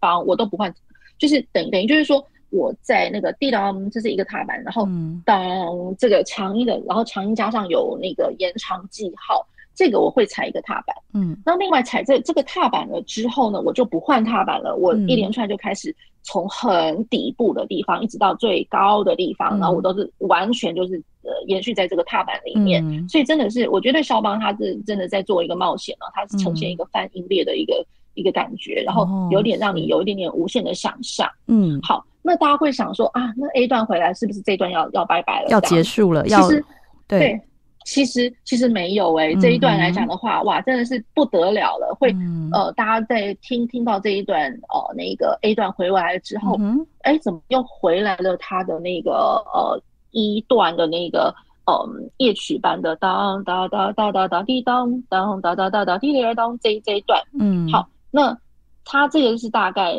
[0.00, 0.74] 梆，我都不换，
[1.18, 2.22] 就是等等于就是说。
[2.50, 4.88] 我在那个滴当，这是一个踏板，然后
[5.24, 10.96] 当这个长音的，然后长音加上有那个延长记号，这个我会踩一个踏板。
[11.12, 27.84] 嗯，那另外踩这这个踏板了之后呢，我就不换踏板了，我一连串就开始从很底部的地方一直到最高的地方，然后我都是完全就是呃延续在这个踏板里面，所以真的是我觉得肖邦他是真的在做一个冒险了，他是呈现一个泛音列的一个
[28.14, 31.28] 一个感觉，然后有点让你有一点点无限的想象。
[31.46, 32.04] 嗯，好。
[32.28, 35.48] 那大家会想说啊，那 A 段回来是不是这段要要拜拜了？
[35.48, 36.22] 要结束了？
[36.24, 36.62] 其实
[37.06, 37.40] 对，对，
[37.86, 39.34] 其实其实没有哎、欸。
[39.36, 41.96] 这一段来讲的话，嗯、哇，真的是不得了了。
[41.98, 48.36] 会、嗯、呃，大家在听听到这一段哦、呃，那个 A 段回来了之后，哎、嗯欸，怎么又回来了？
[48.36, 58.36] 他的那个呃一段的那个嗯夜曲般的当当当当当当滴当当当当当当滴滴儿当这这一段，嗯，好，那
[58.84, 59.94] 他这个是大概。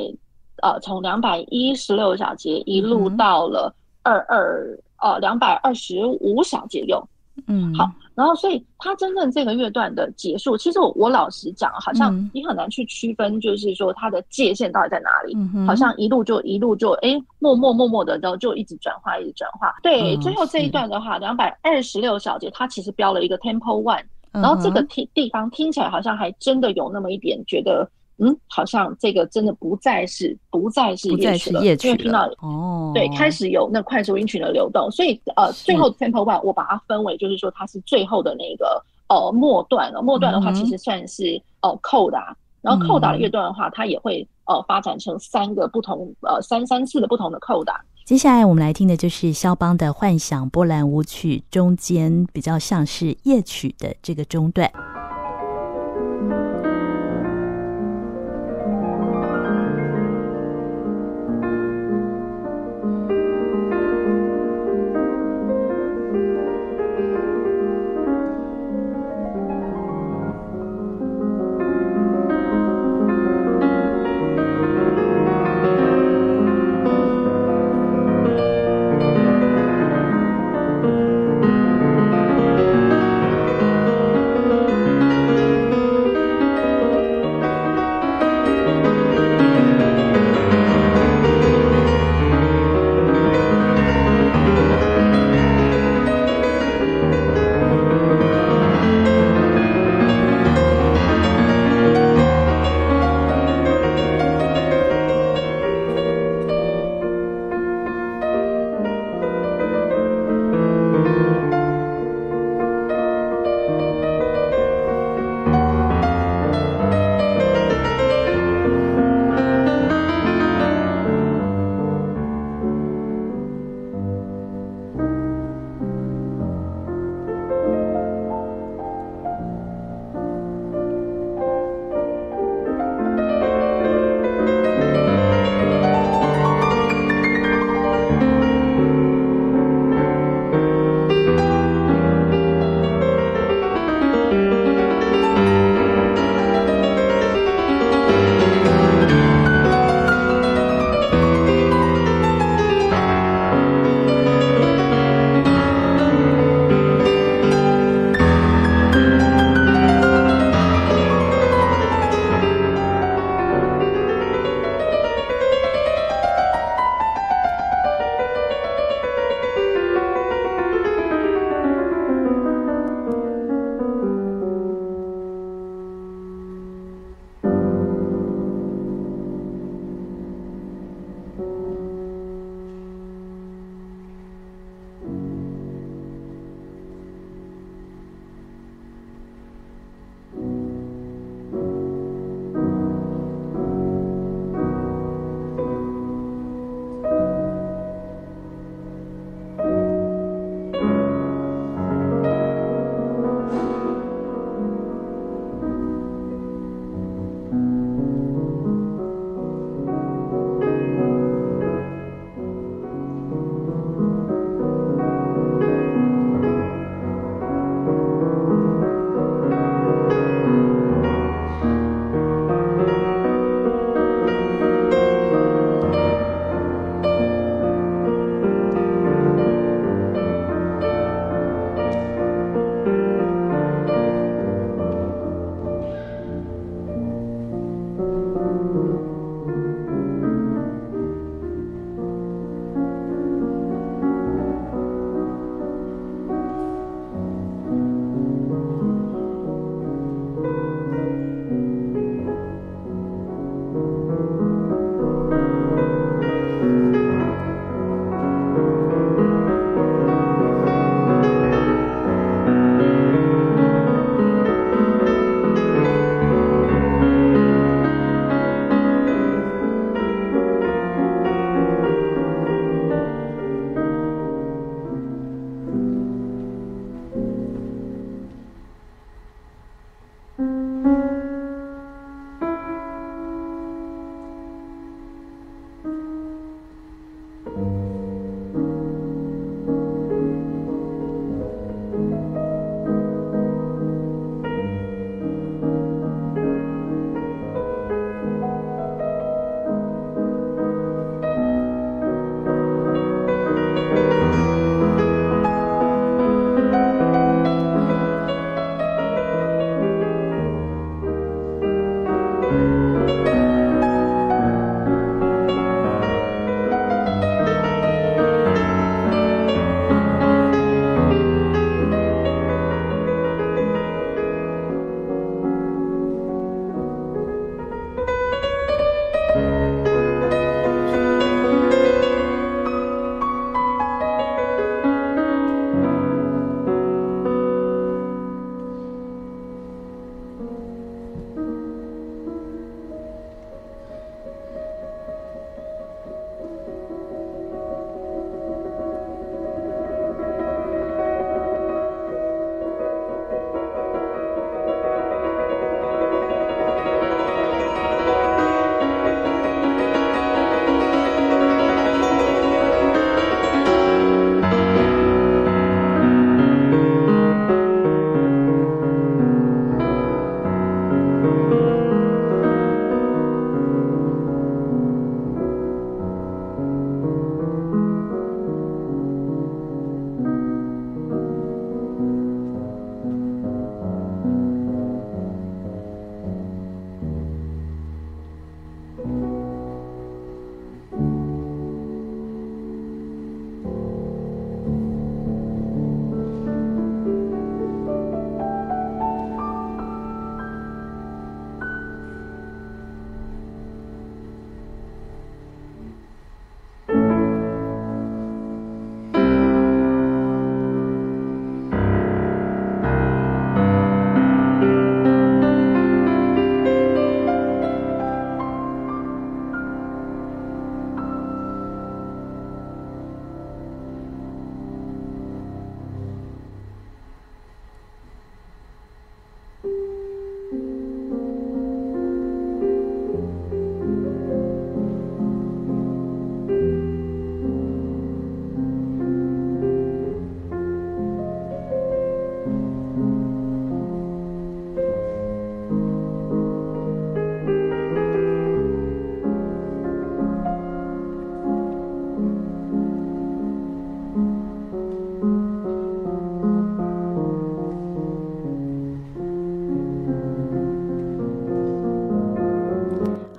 [0.61, 7.01] 呃，从两百一十六小节一路到了二二呃两百二十五小节用，
[7.47, 19.73] 嗯，好，然后所以它真正这个乐段的结束，其实我我老实讲，好像你很难去区分，就是说它的界限到底在哪里，嗯、好像一路就一路就哎默默默默的，然后就一直转化，一直转化。
[19.83, 27.89] 对，最后这一段的话，两百二十六小节，它其实标了一个 Tempo One，然后这个听地方听起来好像还真的有那么一点觉得。
[28.21, 47.79] 嗯，好像这个真的不再是不再是夜曲了，因为听到哦，对，开始有那快速音群的流动，所以呃，最后 tempo one 我把它分为就是说它是最后的那个呃末段了，末段的话其实算是呃扣打，然后扣打的乐段的话，它也会呃发展成三个不同呃三三次的不同的扣打。
[48.06, 54.69] 接下来我们来听的就是肖邦的幻想波兰舞曲中间比较像是夜曲的这个中段。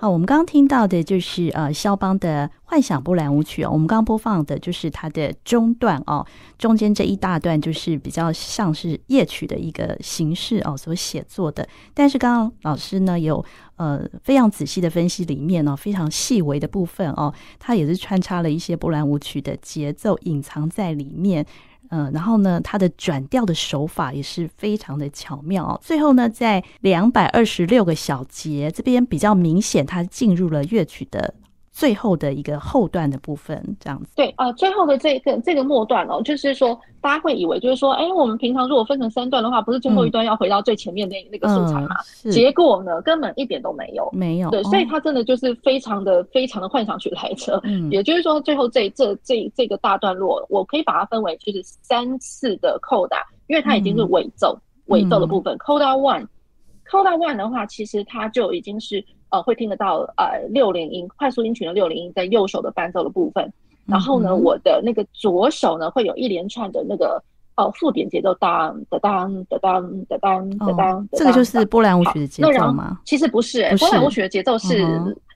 [0.01, 3.69] 好，我们刚刚听到的就是呃肖邦的幻想波兰舞曲哦。
[3.71, 6.27] 我们刚播放的就是它的中段哦，
[6.57, 11.69] 中间这一大段就是比较像是夜曲的一个形式哦所写作的。
[11.93, 13.45] 但是刚刚老师呢有
[13.77, 21.45] 呃非常仔细的分析里面呢、哦、非常细微的部分哦，它也是穿插了一些波兰舞曲的节奏隐藏在里面。
[21.91, 25.79] 嗯、然后呢，它的转调的手法也是非常的巧妙哦。
[25.83, 31.35] 最后呢，在两百二十六个小节这边比较明显，它进入了乐曲的。
[31.81, 34.11] 最后的一个后段的部分，这样子。
[34.15, 41.97] 对啊、呃，最后的这个这个末段哦，就是说大家会以为就是说，哎，我们平常如果分成三段的话，不是最后一段要回到最前面那那个素材嘛？
[42.23, 44.51] 嗯、结果呢，根本一点都没有，没有。
[44.51, 47.59] 对，所以它真的就是非常的、哦、非常的幻想曲来着。
[47.65, 55.57] 嗯，也就是说，最后这这这这个大段落，我可以把它分为就是三次的扣打，因为它已经是尾奏，嗯、尾奏的部分。
[55.57, 59.03] Coda one，Coda one 的话，其实它就已经是。
[59.31, 63.53] 呃会听得到呃六连音快速音群的六连音在右手的伴奏的部分。
[63.87, 67.21] 然后呢我的那个左手呢会有一连串的那个
[67.57, 73.01] 呃附点节奏当的当的当的当的当这个就是波兰舞曲的节奏吗？
[73.05, 74.87] 其实不是波兰舞曲的节奏是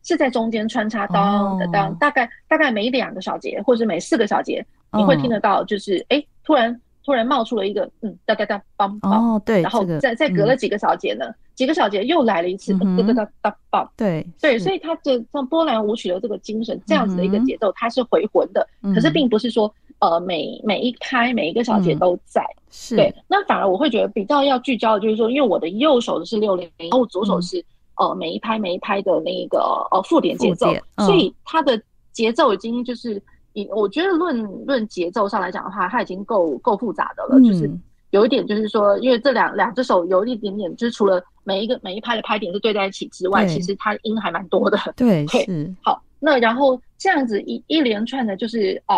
[0.05, 18.67] 是在中间穿插当的当大概大概每两个小节或是每四个小节你会听得到就是诶突然突然冒出了一个嗯哒哒哒邦邦然后再再隔了几个小节呢嗯几个小节又来了一次，哒哒哒哒哒，对对，所以它这像波兰舞曲的这个精神，这样子的一个节奏，它是回魂的。
[18.93, 22.45] 可是并不是说，呃，每每一拍每一个小节都在。
[22.73, 22.97] 是。
[22.97, 27.65] 对，那反而我会觉得比较要聚焦的就是说，因为我的右手的是六零零，然后我左手是
[27.99, 30.67] 呃每一拍每一拍的那个呃附点节奏，
[30.99, 31.81] 所以它的
[32.11, 37.71] 节奏已经就是以我觉得论论节奏上来讲的话，它已经够够复杂的了，就是。
[38.15, 44.79] 有一点就是说，因为这两两只手有一点点，就是除了每一个每一拍的拍点是对在一起之外，其实它音还蛮多的。
[44.95, 45.75] 对，是。
[45.83, 48.97] 好，那然后这样子一一连串的，就是呃，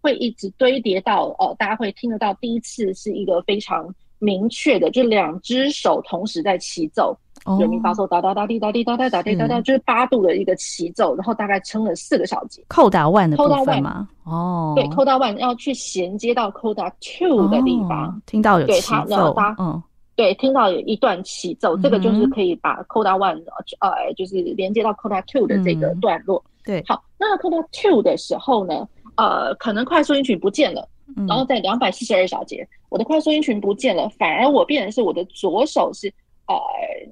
[0.00, 7.14] 会一直堆叠到呃，大家会听得到第一次是一个非常明确的，就两只手同时在齐奏。
[7.60, 12.60] 人民发嗦哒哒哒滴哒滴哒哒哒滴哒哒，就是八度的一个齐奏，然后大概撑了四个小节。
[12.68, 14.08] Coda one 的部分吗？
[14.24, 19.80] 哦，对，Coda one 要去衔接到 Coda two 的地方，听到有齐奏，嗯，
[20.16, 23.40] 对，听到有一段齐奏，这个就是可以把 Coda one
[23.78, 26.42] 呃，就是连接到 Coda two 的这个段落。
[26.64, 30.88] 对，好，那 Coda two 的时候呢，呃，可能快速音群不见了，
[31.28, 36.12] 然后在两百四十二小节，我的快速音群不见了，反而我变成是我的左手是。
[36.46, 36.54] 呃，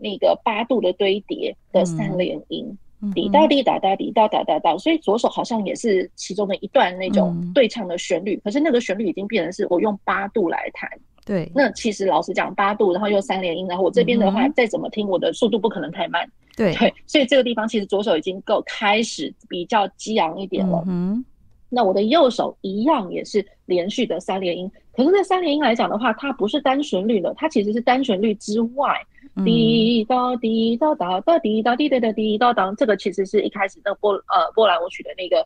[0.00, 2.76] 那个八度的堆叠的三连音，
[3.14, 10.88] 滴答滴答答滴答答答答，所以左手好像也是其中的一段那种对唱的旋律，可是那个旋律已经变成是我用八度来弹。
[11.26, 16.30] 对，那其实老实讲，八度，然后又三连音，然后我这边的话再怎么听，我的速度不可能太慢。
[16.54, 20.84] 对 对，所以这个地方其实左手已经够开始比较激昂一点了。
[20.86, 21.24] 嗯，
[21.70, 28.94] 那我的右手一样也是连续的三连音，可是这三连音来讲的话，它不是单旋律的，它其实是单旋律之外。
[29.44, 35.38] 滴答滴答答答滴答滴答答滴答答，这个其实是一开始那波呃波兰舞曲的那个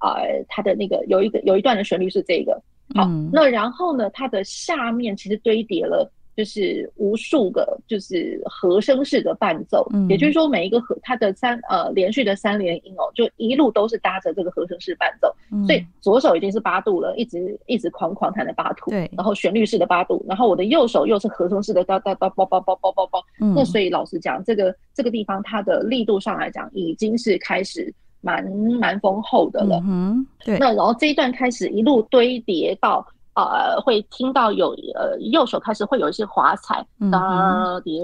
[0.00, 2.60] 呃它的那个有一个有一段的旋律是这个。
[2.94, 6.10] 好，那然后呢，它的下面其实堆叠了。
[6.36, 27.92] 就是无数个就是和声式的伴奏，嗯、也就是说每一个和它的三呃连续的三连音哦，就一路都是搭着这个和声式伴奏，嗯、所以左手已经是八度了，一直一直狂狂弹的八度，然后旋律式的八度，然后我的右手又是和声式的哒哒哒包包包包包包，那所以老实讲，这个这个地方它的力度上来讲，已经是开始。
[28.24, 30.56] 蛮蛮丰厚的了，嗯，对。
[30.56, 33.04] 那然后这一段开始一路堆叠到
[33.34, 37.98] 呃，会听到有呃右手开始会有一些滑彩，哒滴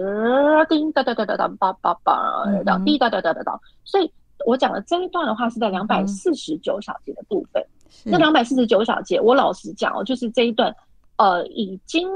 [0.69, 3.61] 叮哒哒哒哒哒叭叭叭，然后滴哒哒哒哒哒。
[3.85, 4.11] 所以
[4.47, 7.63] 我讲的这一段的话是在两百四十九小节的部分。
[8.05, 10.75] 那两百四十九小节，我老实讲哦，就是这一段，
[11.17, 12.09] 呃，已经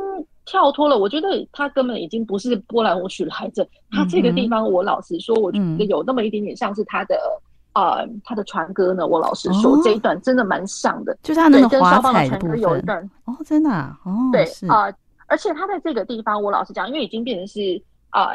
[0.47, 0.97] 跳脱了。
[0.97, 3.67] 我觉得他根本已经不是波兰舞曲来着。
[3.91, 7.15] 他这个地方，我老实说，我觉得有那么一点点像是他的。
[7.17, 7.29] 啊、
[7.75, 9.07] 呃，他的船歌呢？
[9.07, 14.95] 我老实说，哦、这一段真的蛮像的，就是他那个华彩的部分有一段哦，真的啊，哦，对啊、呃，
[15.27, 18.29] 而且他在这个地方，我老实讲，因为已经变成是啊，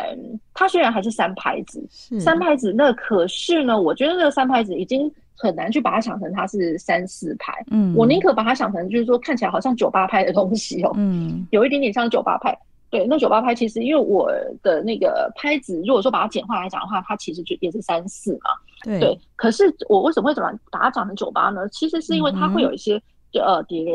[0.54, 12.58] 他、呃、虽然还是三拍子，是三拍子，那可是呢，我觉得这个三拍子已经很难去把它想成它是三四拍，嗯，我宁可把它想成就是说看起来好像九八拍的东西哦，嗯，有一点点像九八拍。
[12.90, 14.32] 对，那九八拍其实因为我
[14.64, 18.52] 的那个拍子，如果说把它简化来讲的话，它其实就也是三四嘛。
[18.84, 19.20] 对，对。
[19.36, 21.68] 可是我为什么会怎么把它讲成九八呢？
[21.70, 22.98] 其实是因为它会有一些，
[23.32, 23.86] 就呃，滴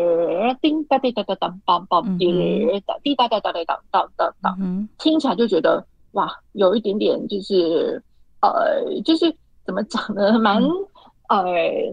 [0.61, 5.83] 叮哒哒哒哒当梆梆，滴哒滴哒哒哒哒当当当当，听起来就觉得
[6.13, 8.03] 哇，有一点点就是
[8.43, 9.35] 呃，就是
[9.65, 10.39] 怎么讲呢？
[10.39, 10.69] 蛮、嗯、
[11.29, 11.47] 呃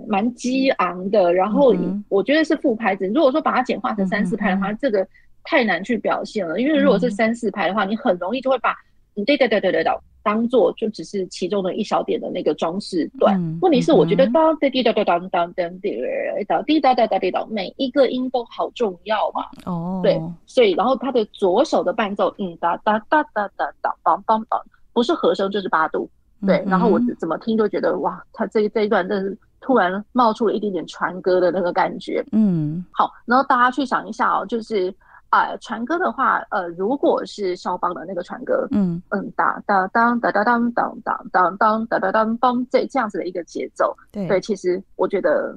[0.07, 1.33] 蛮激昂的。
[1.33, 1.73] 然后
[2.09, 3.07] 我觉得是副拍子。
[3.07, 5.07] 如果说把它简化成三四拍的话，嗯、这个
[5.49, 6.61] 太难去表现了。
[6.61, 8.75] 因为如果是三四拍的话，你很容易就会把
[9.15, 9.91] 对对对对对对。
[10.21, 15.97] 当做就只是其中的一小点的那个装饰段，嗯、问题是我觉得当哒滴哒哒当当当滴
[16.45, 19.45] 哒滴哒哒哒滴哒，每一个音都好重要嘛。
[19.65, 24.61] 哦，对，所以然后他的左手的伴奏，嗯哒哒哒哒哒哒梆梆梆，
[24.93, 26.07] 不是和声就是八度。
[26.45, 32.23] 对，嗯、然后我怎么听都觉得哇，他这这一段真是突然冒出了一点点传歌的那个感觉。
[32.33, 34.93] 嗯，好，然后大家去想一下哦，就是。
[35.29, 45.55] 啊，船歌的话，呃，如果是肖邦的那个船歌，嗯嗯，哒哒当哒哒当当当当当哒哒当当，这这样子的一个节奏，对对，其实我觉得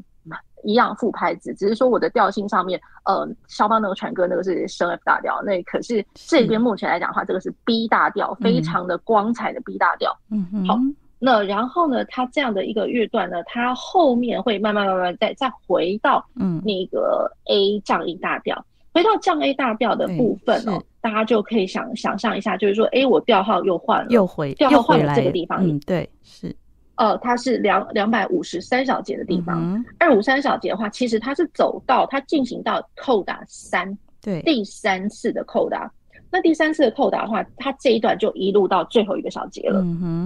[0.63, 10.15] 一样副拍子，只是说我的调性上面，呃，肖邦那个船歌那个是升 F 大调，那可是这边目前来讲的话，这个是 B 大调，非常的光彩的 B 大调。
[10.31, 10.79] 嗯嗯，好，
[11.19, 18.63] 那然后呢，它这样的一个乐段呢，它后面会慢慢慢慢再再回到嗯那个 A 降 E 大调。
[18.93, 26.55] 回到降 A 大调的部分哦，大家就可以想想象一下，就是说，哎，我调号又换了，又回调号换了这个地方，嗯，对，是，
[26.97, 35.91] 呃，它是两两百五十三小节的地方，二五三小节的话，其实它是走到它进行到扣打三，对，第三次的扣打，
[36.33, 39.85] 那第三次的扣打的话，它这一段就一路到最后一个小节了，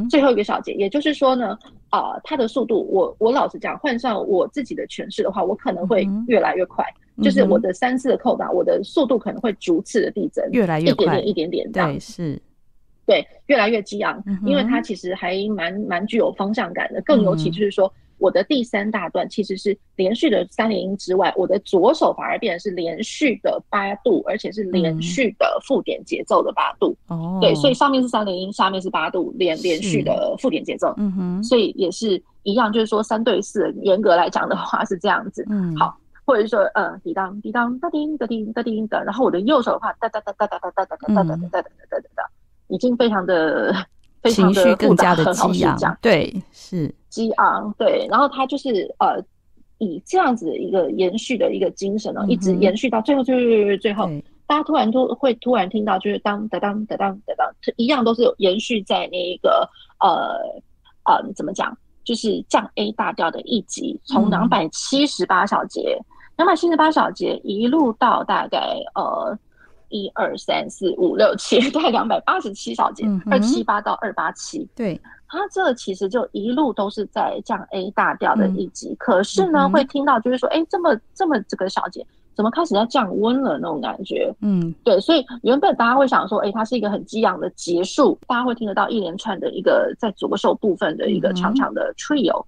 [0.08, 1.58] 最后一个小节，也就是说呢，
[1.90, 6.84] 啊、呃，它的速度，我我老实讲，换上我自己的诠释的话，我可能会越来越快。
[7.22, 12.42] 就是我的三次的扣打，我的速度可能会逐次的递增，越来越快，一点点，一点点这样，对，是，
[13.06, 17.00] 对，越来越激昂，因为它其实还蛮蛮具有方向感的。
[17.00, 26.96] 更尤其就是说，我的第三大段其实是连续的三连音之外，我的左手反而变成是连续的八度，而且是连续的附点节奏的八度。
[27.08, 30.94] 哦，对，所以上面是三连音，下面是八度连连续的附点节奏。
[30.96, 35.46] 嗯哼，所以也是一样，就是说三对四，严格来讲的话是这样子。
[35.50, 35.96] 嗯，好。
[36.28, 42.30] 或者是说，呃，滴当滴当哒叮哒叮哒叮的，然后我的右手的话，哒哒哒哒哒哒哒哒哒哒哒哒哒哒哒哒哒，
[42.66, 43.72] 已经非常的
[44.26, 46.94] 非常的复杂，很好讲，对，是。
[47.08, 49.22] 激昂，对，然后他就是呃，
[49.78, 54.10] 以这样子的一个延续的一个精神呢，一直延续到最后，最后，最后，
[54.46, 59.68] 大家突然都会突然听到，就是当哒当哒当哒当，一样都是延续在那一个
[60.00, 60.36] 呃
[61.04, 65.98] 呃，怎么讲，就是降 A 大调的一级，从两百七十八小节。
[66.36, 69.34] 两百七十八小节一路到大概呃
[69.88, 74.66] 一二三四五六七， 大概两百八十七小节，二七八到二八七。
[74.74, 84.34] 对，它这其实就一路都是在降 A 大调的一级，嗯、可是呢，嗯、会听到就是说，哎，这么这么这个小节，怎么开始要降温了那种感觉？
[84.40, 92.44] 嗯，对，所以原本大家会想说，哎，它是一个很激昂的结束，大家会听得到一连串的一个在左手部分的一个长长的 trio。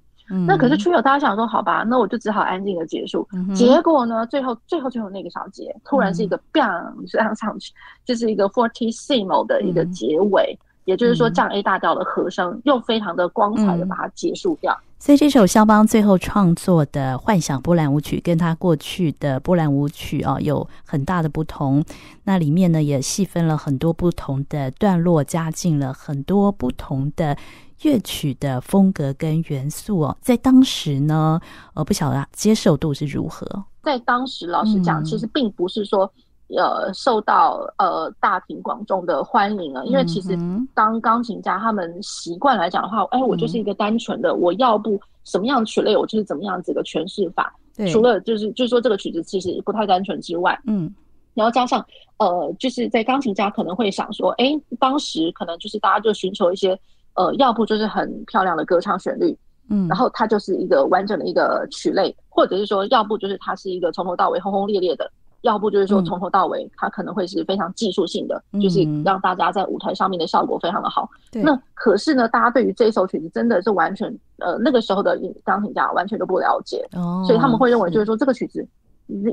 [0.47, 3.27] 那可是 trio，大家想说好吧，那我就只好安静的结束。
[3.33, 7.73] 嗯、结果呢，最后最后最后那个小节，突然是一个 bang 这样上去，
[8.05, 14.79] 就是一个 fortissimo 的一个结尾，嗯、也就是说降 A 大调的和声，嗯、又非常的光彩的把它结束掉。
[15.01, 21.85] 所以这首肖邦最后创作的《幻想波兰舞曲》跟他过去的波兰舞曲啊有很大的不同。
[22.25, 27.37] 那里面呢也细分了很多不同的段落，加进了很多不同的。
[27.83, 31.41] 乐曲的风格跟元素哦，在当时呢，
[31.75, 33.47] 呃，不晓得接受度是如何。
[33.83, 36.11] 在当时，老实讲，其实并不是说，
[36.49, 39.83] 呃，受到呃大庭广众的欢迎啊。
[39.85, 40.37] 因为其实
[40.75, 47.55] 当钢琴家他们习惯来讲的话，哎，我就是一个单纯的，我要不什么样曲类，我就是怎么样子一个诠释法。
[47.93, 50.93] 除了就是就是说这个曲子其实不太单纯之外，嗯，
[51.33, 51.83] 然后加上
[52.19, 56.79] 呃，就是在钢琴家可能会想说，哎，当时可能就是大家就寻求一些。
[57.19, 59.37] 呃，要不就是很漂亮的歌唱旋律，
[59.71, 65.11] 嗯，然后它就是一个完整的一个曲类，或者是说，要不就是它是一个从头到尾轰轰烈烈的，
[65.41, 71.11] 要不就是说从头到尾它可能会是非常技术性的，嗯、就是让大家在舞台上面的效果非常的好。
[71.35, 78.65] 嗯、那可是呢，大家对于这首曲子真的是完全，呃，那个时候的钢琴家完全都不了解，哦，所以他们会认为就是说这个曲子。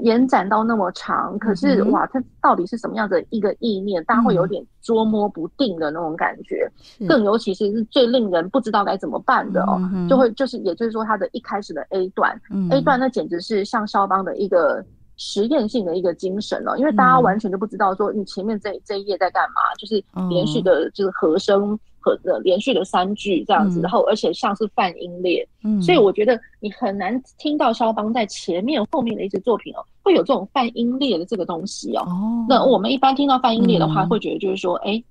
[0.04, 4.04] 延展到那么长，可是哇，它到底是什么样的一个意念？
[4.06, 6.72] 大家会有点捉摸不定的那种感觉。
[7.08, 12.40] 更尤其是是最令人不知道该怎么办的哦，就会就是也就是说，它的一开始的 A 段
[12.72, 14.84] ，A 段那简直是像肖邦的一个
[15.18, 21.78] 实验性的一个精神了，因为大家完全就不知道说你前面这这一页在干嘛，就是连续的就是和声。
[22.06, 32.04] 和的连续的三句这样子，嗯、然后而且像是泛音列，嗯，所以我觉得你很难听到肖邦在前面后面的一些作品哦，会有这种泛音列的这个东西哦。
[32.06, 35.04] 哦，那我们一般听到泛音列的话，嗯、会觉得就是说，哎，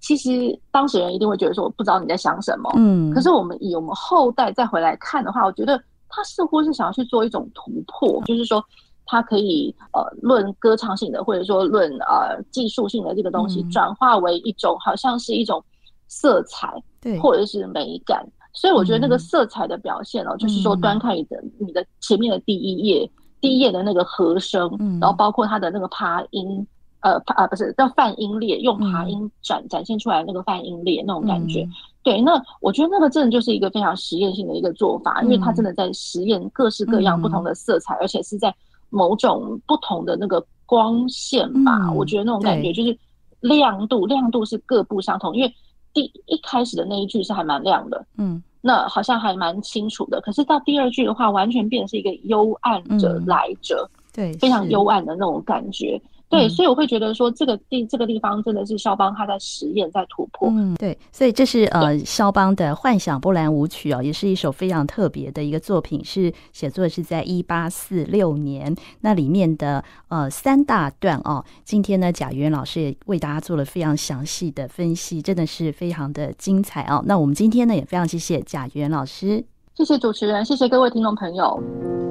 [0.00, 2.68] 其实当事人一定会觉得说，我不知道你在想什么。
[2.74, 8.64] 嗯，可是我们以我们后代再回来看的话，我觉得他似乎是想要去做一种突破，就是说
[9.06, 15.62] 他可以呃论歌唱性的，或者说论呃技术性的这个东西，转化为一种好像是一种
[16.10, 18.22] 色彩，对，或者是美感。
[18.52, 24.68] 所以我觉得那个色彩的表现哦，就是说端看你的你的前面的第一页，第一页的那个和声，
[25.00, 26.66] 然后包括它的那个爬音。
[27.02, 38.54] 呃，啊，不是叫泛音列，用爬音展展现出来那个泛音列那种感觉，嗯、对，那我觉得那个真的就是一个非常实验性的一个做法，嗯、因为它真的在实验各式各样不同的色彩，嗯、而且是在
[38.90, 42.94] 某种不同的那个光线吧，嗯、我觉得那种感觉就是
[43.40, 45.50] 亮度，亮度是各不相同，因为
[45.92, 56.00] 第一开始的那一句是还蛮亮的，嗯，那好像还蛮清楚的，可是到第二句的话，完全变成是一个幽暗着来着，对，非常幽暗的那种感觉。
[56.30, 60.48] 对，所以我会觉得说，这个地这个地方真的是肖邦他在实验，在突破。
[60.48, 68.72] 嗯，对，所以这是呃肖邦的幻想波兰舞曲哦，也是一首非常特别的一个作品，是写作是在一八四六年。
[69.00, 77.02] 那里面的呃三大段哦，今天呢贾元老师也为大家做了非常详细的分析，真的是非常的精彩哦。
[77.06, 82.09] 那我们今天呢也非常谢谢贾元老师，谢谢主持人，谢谢各位听众朋友。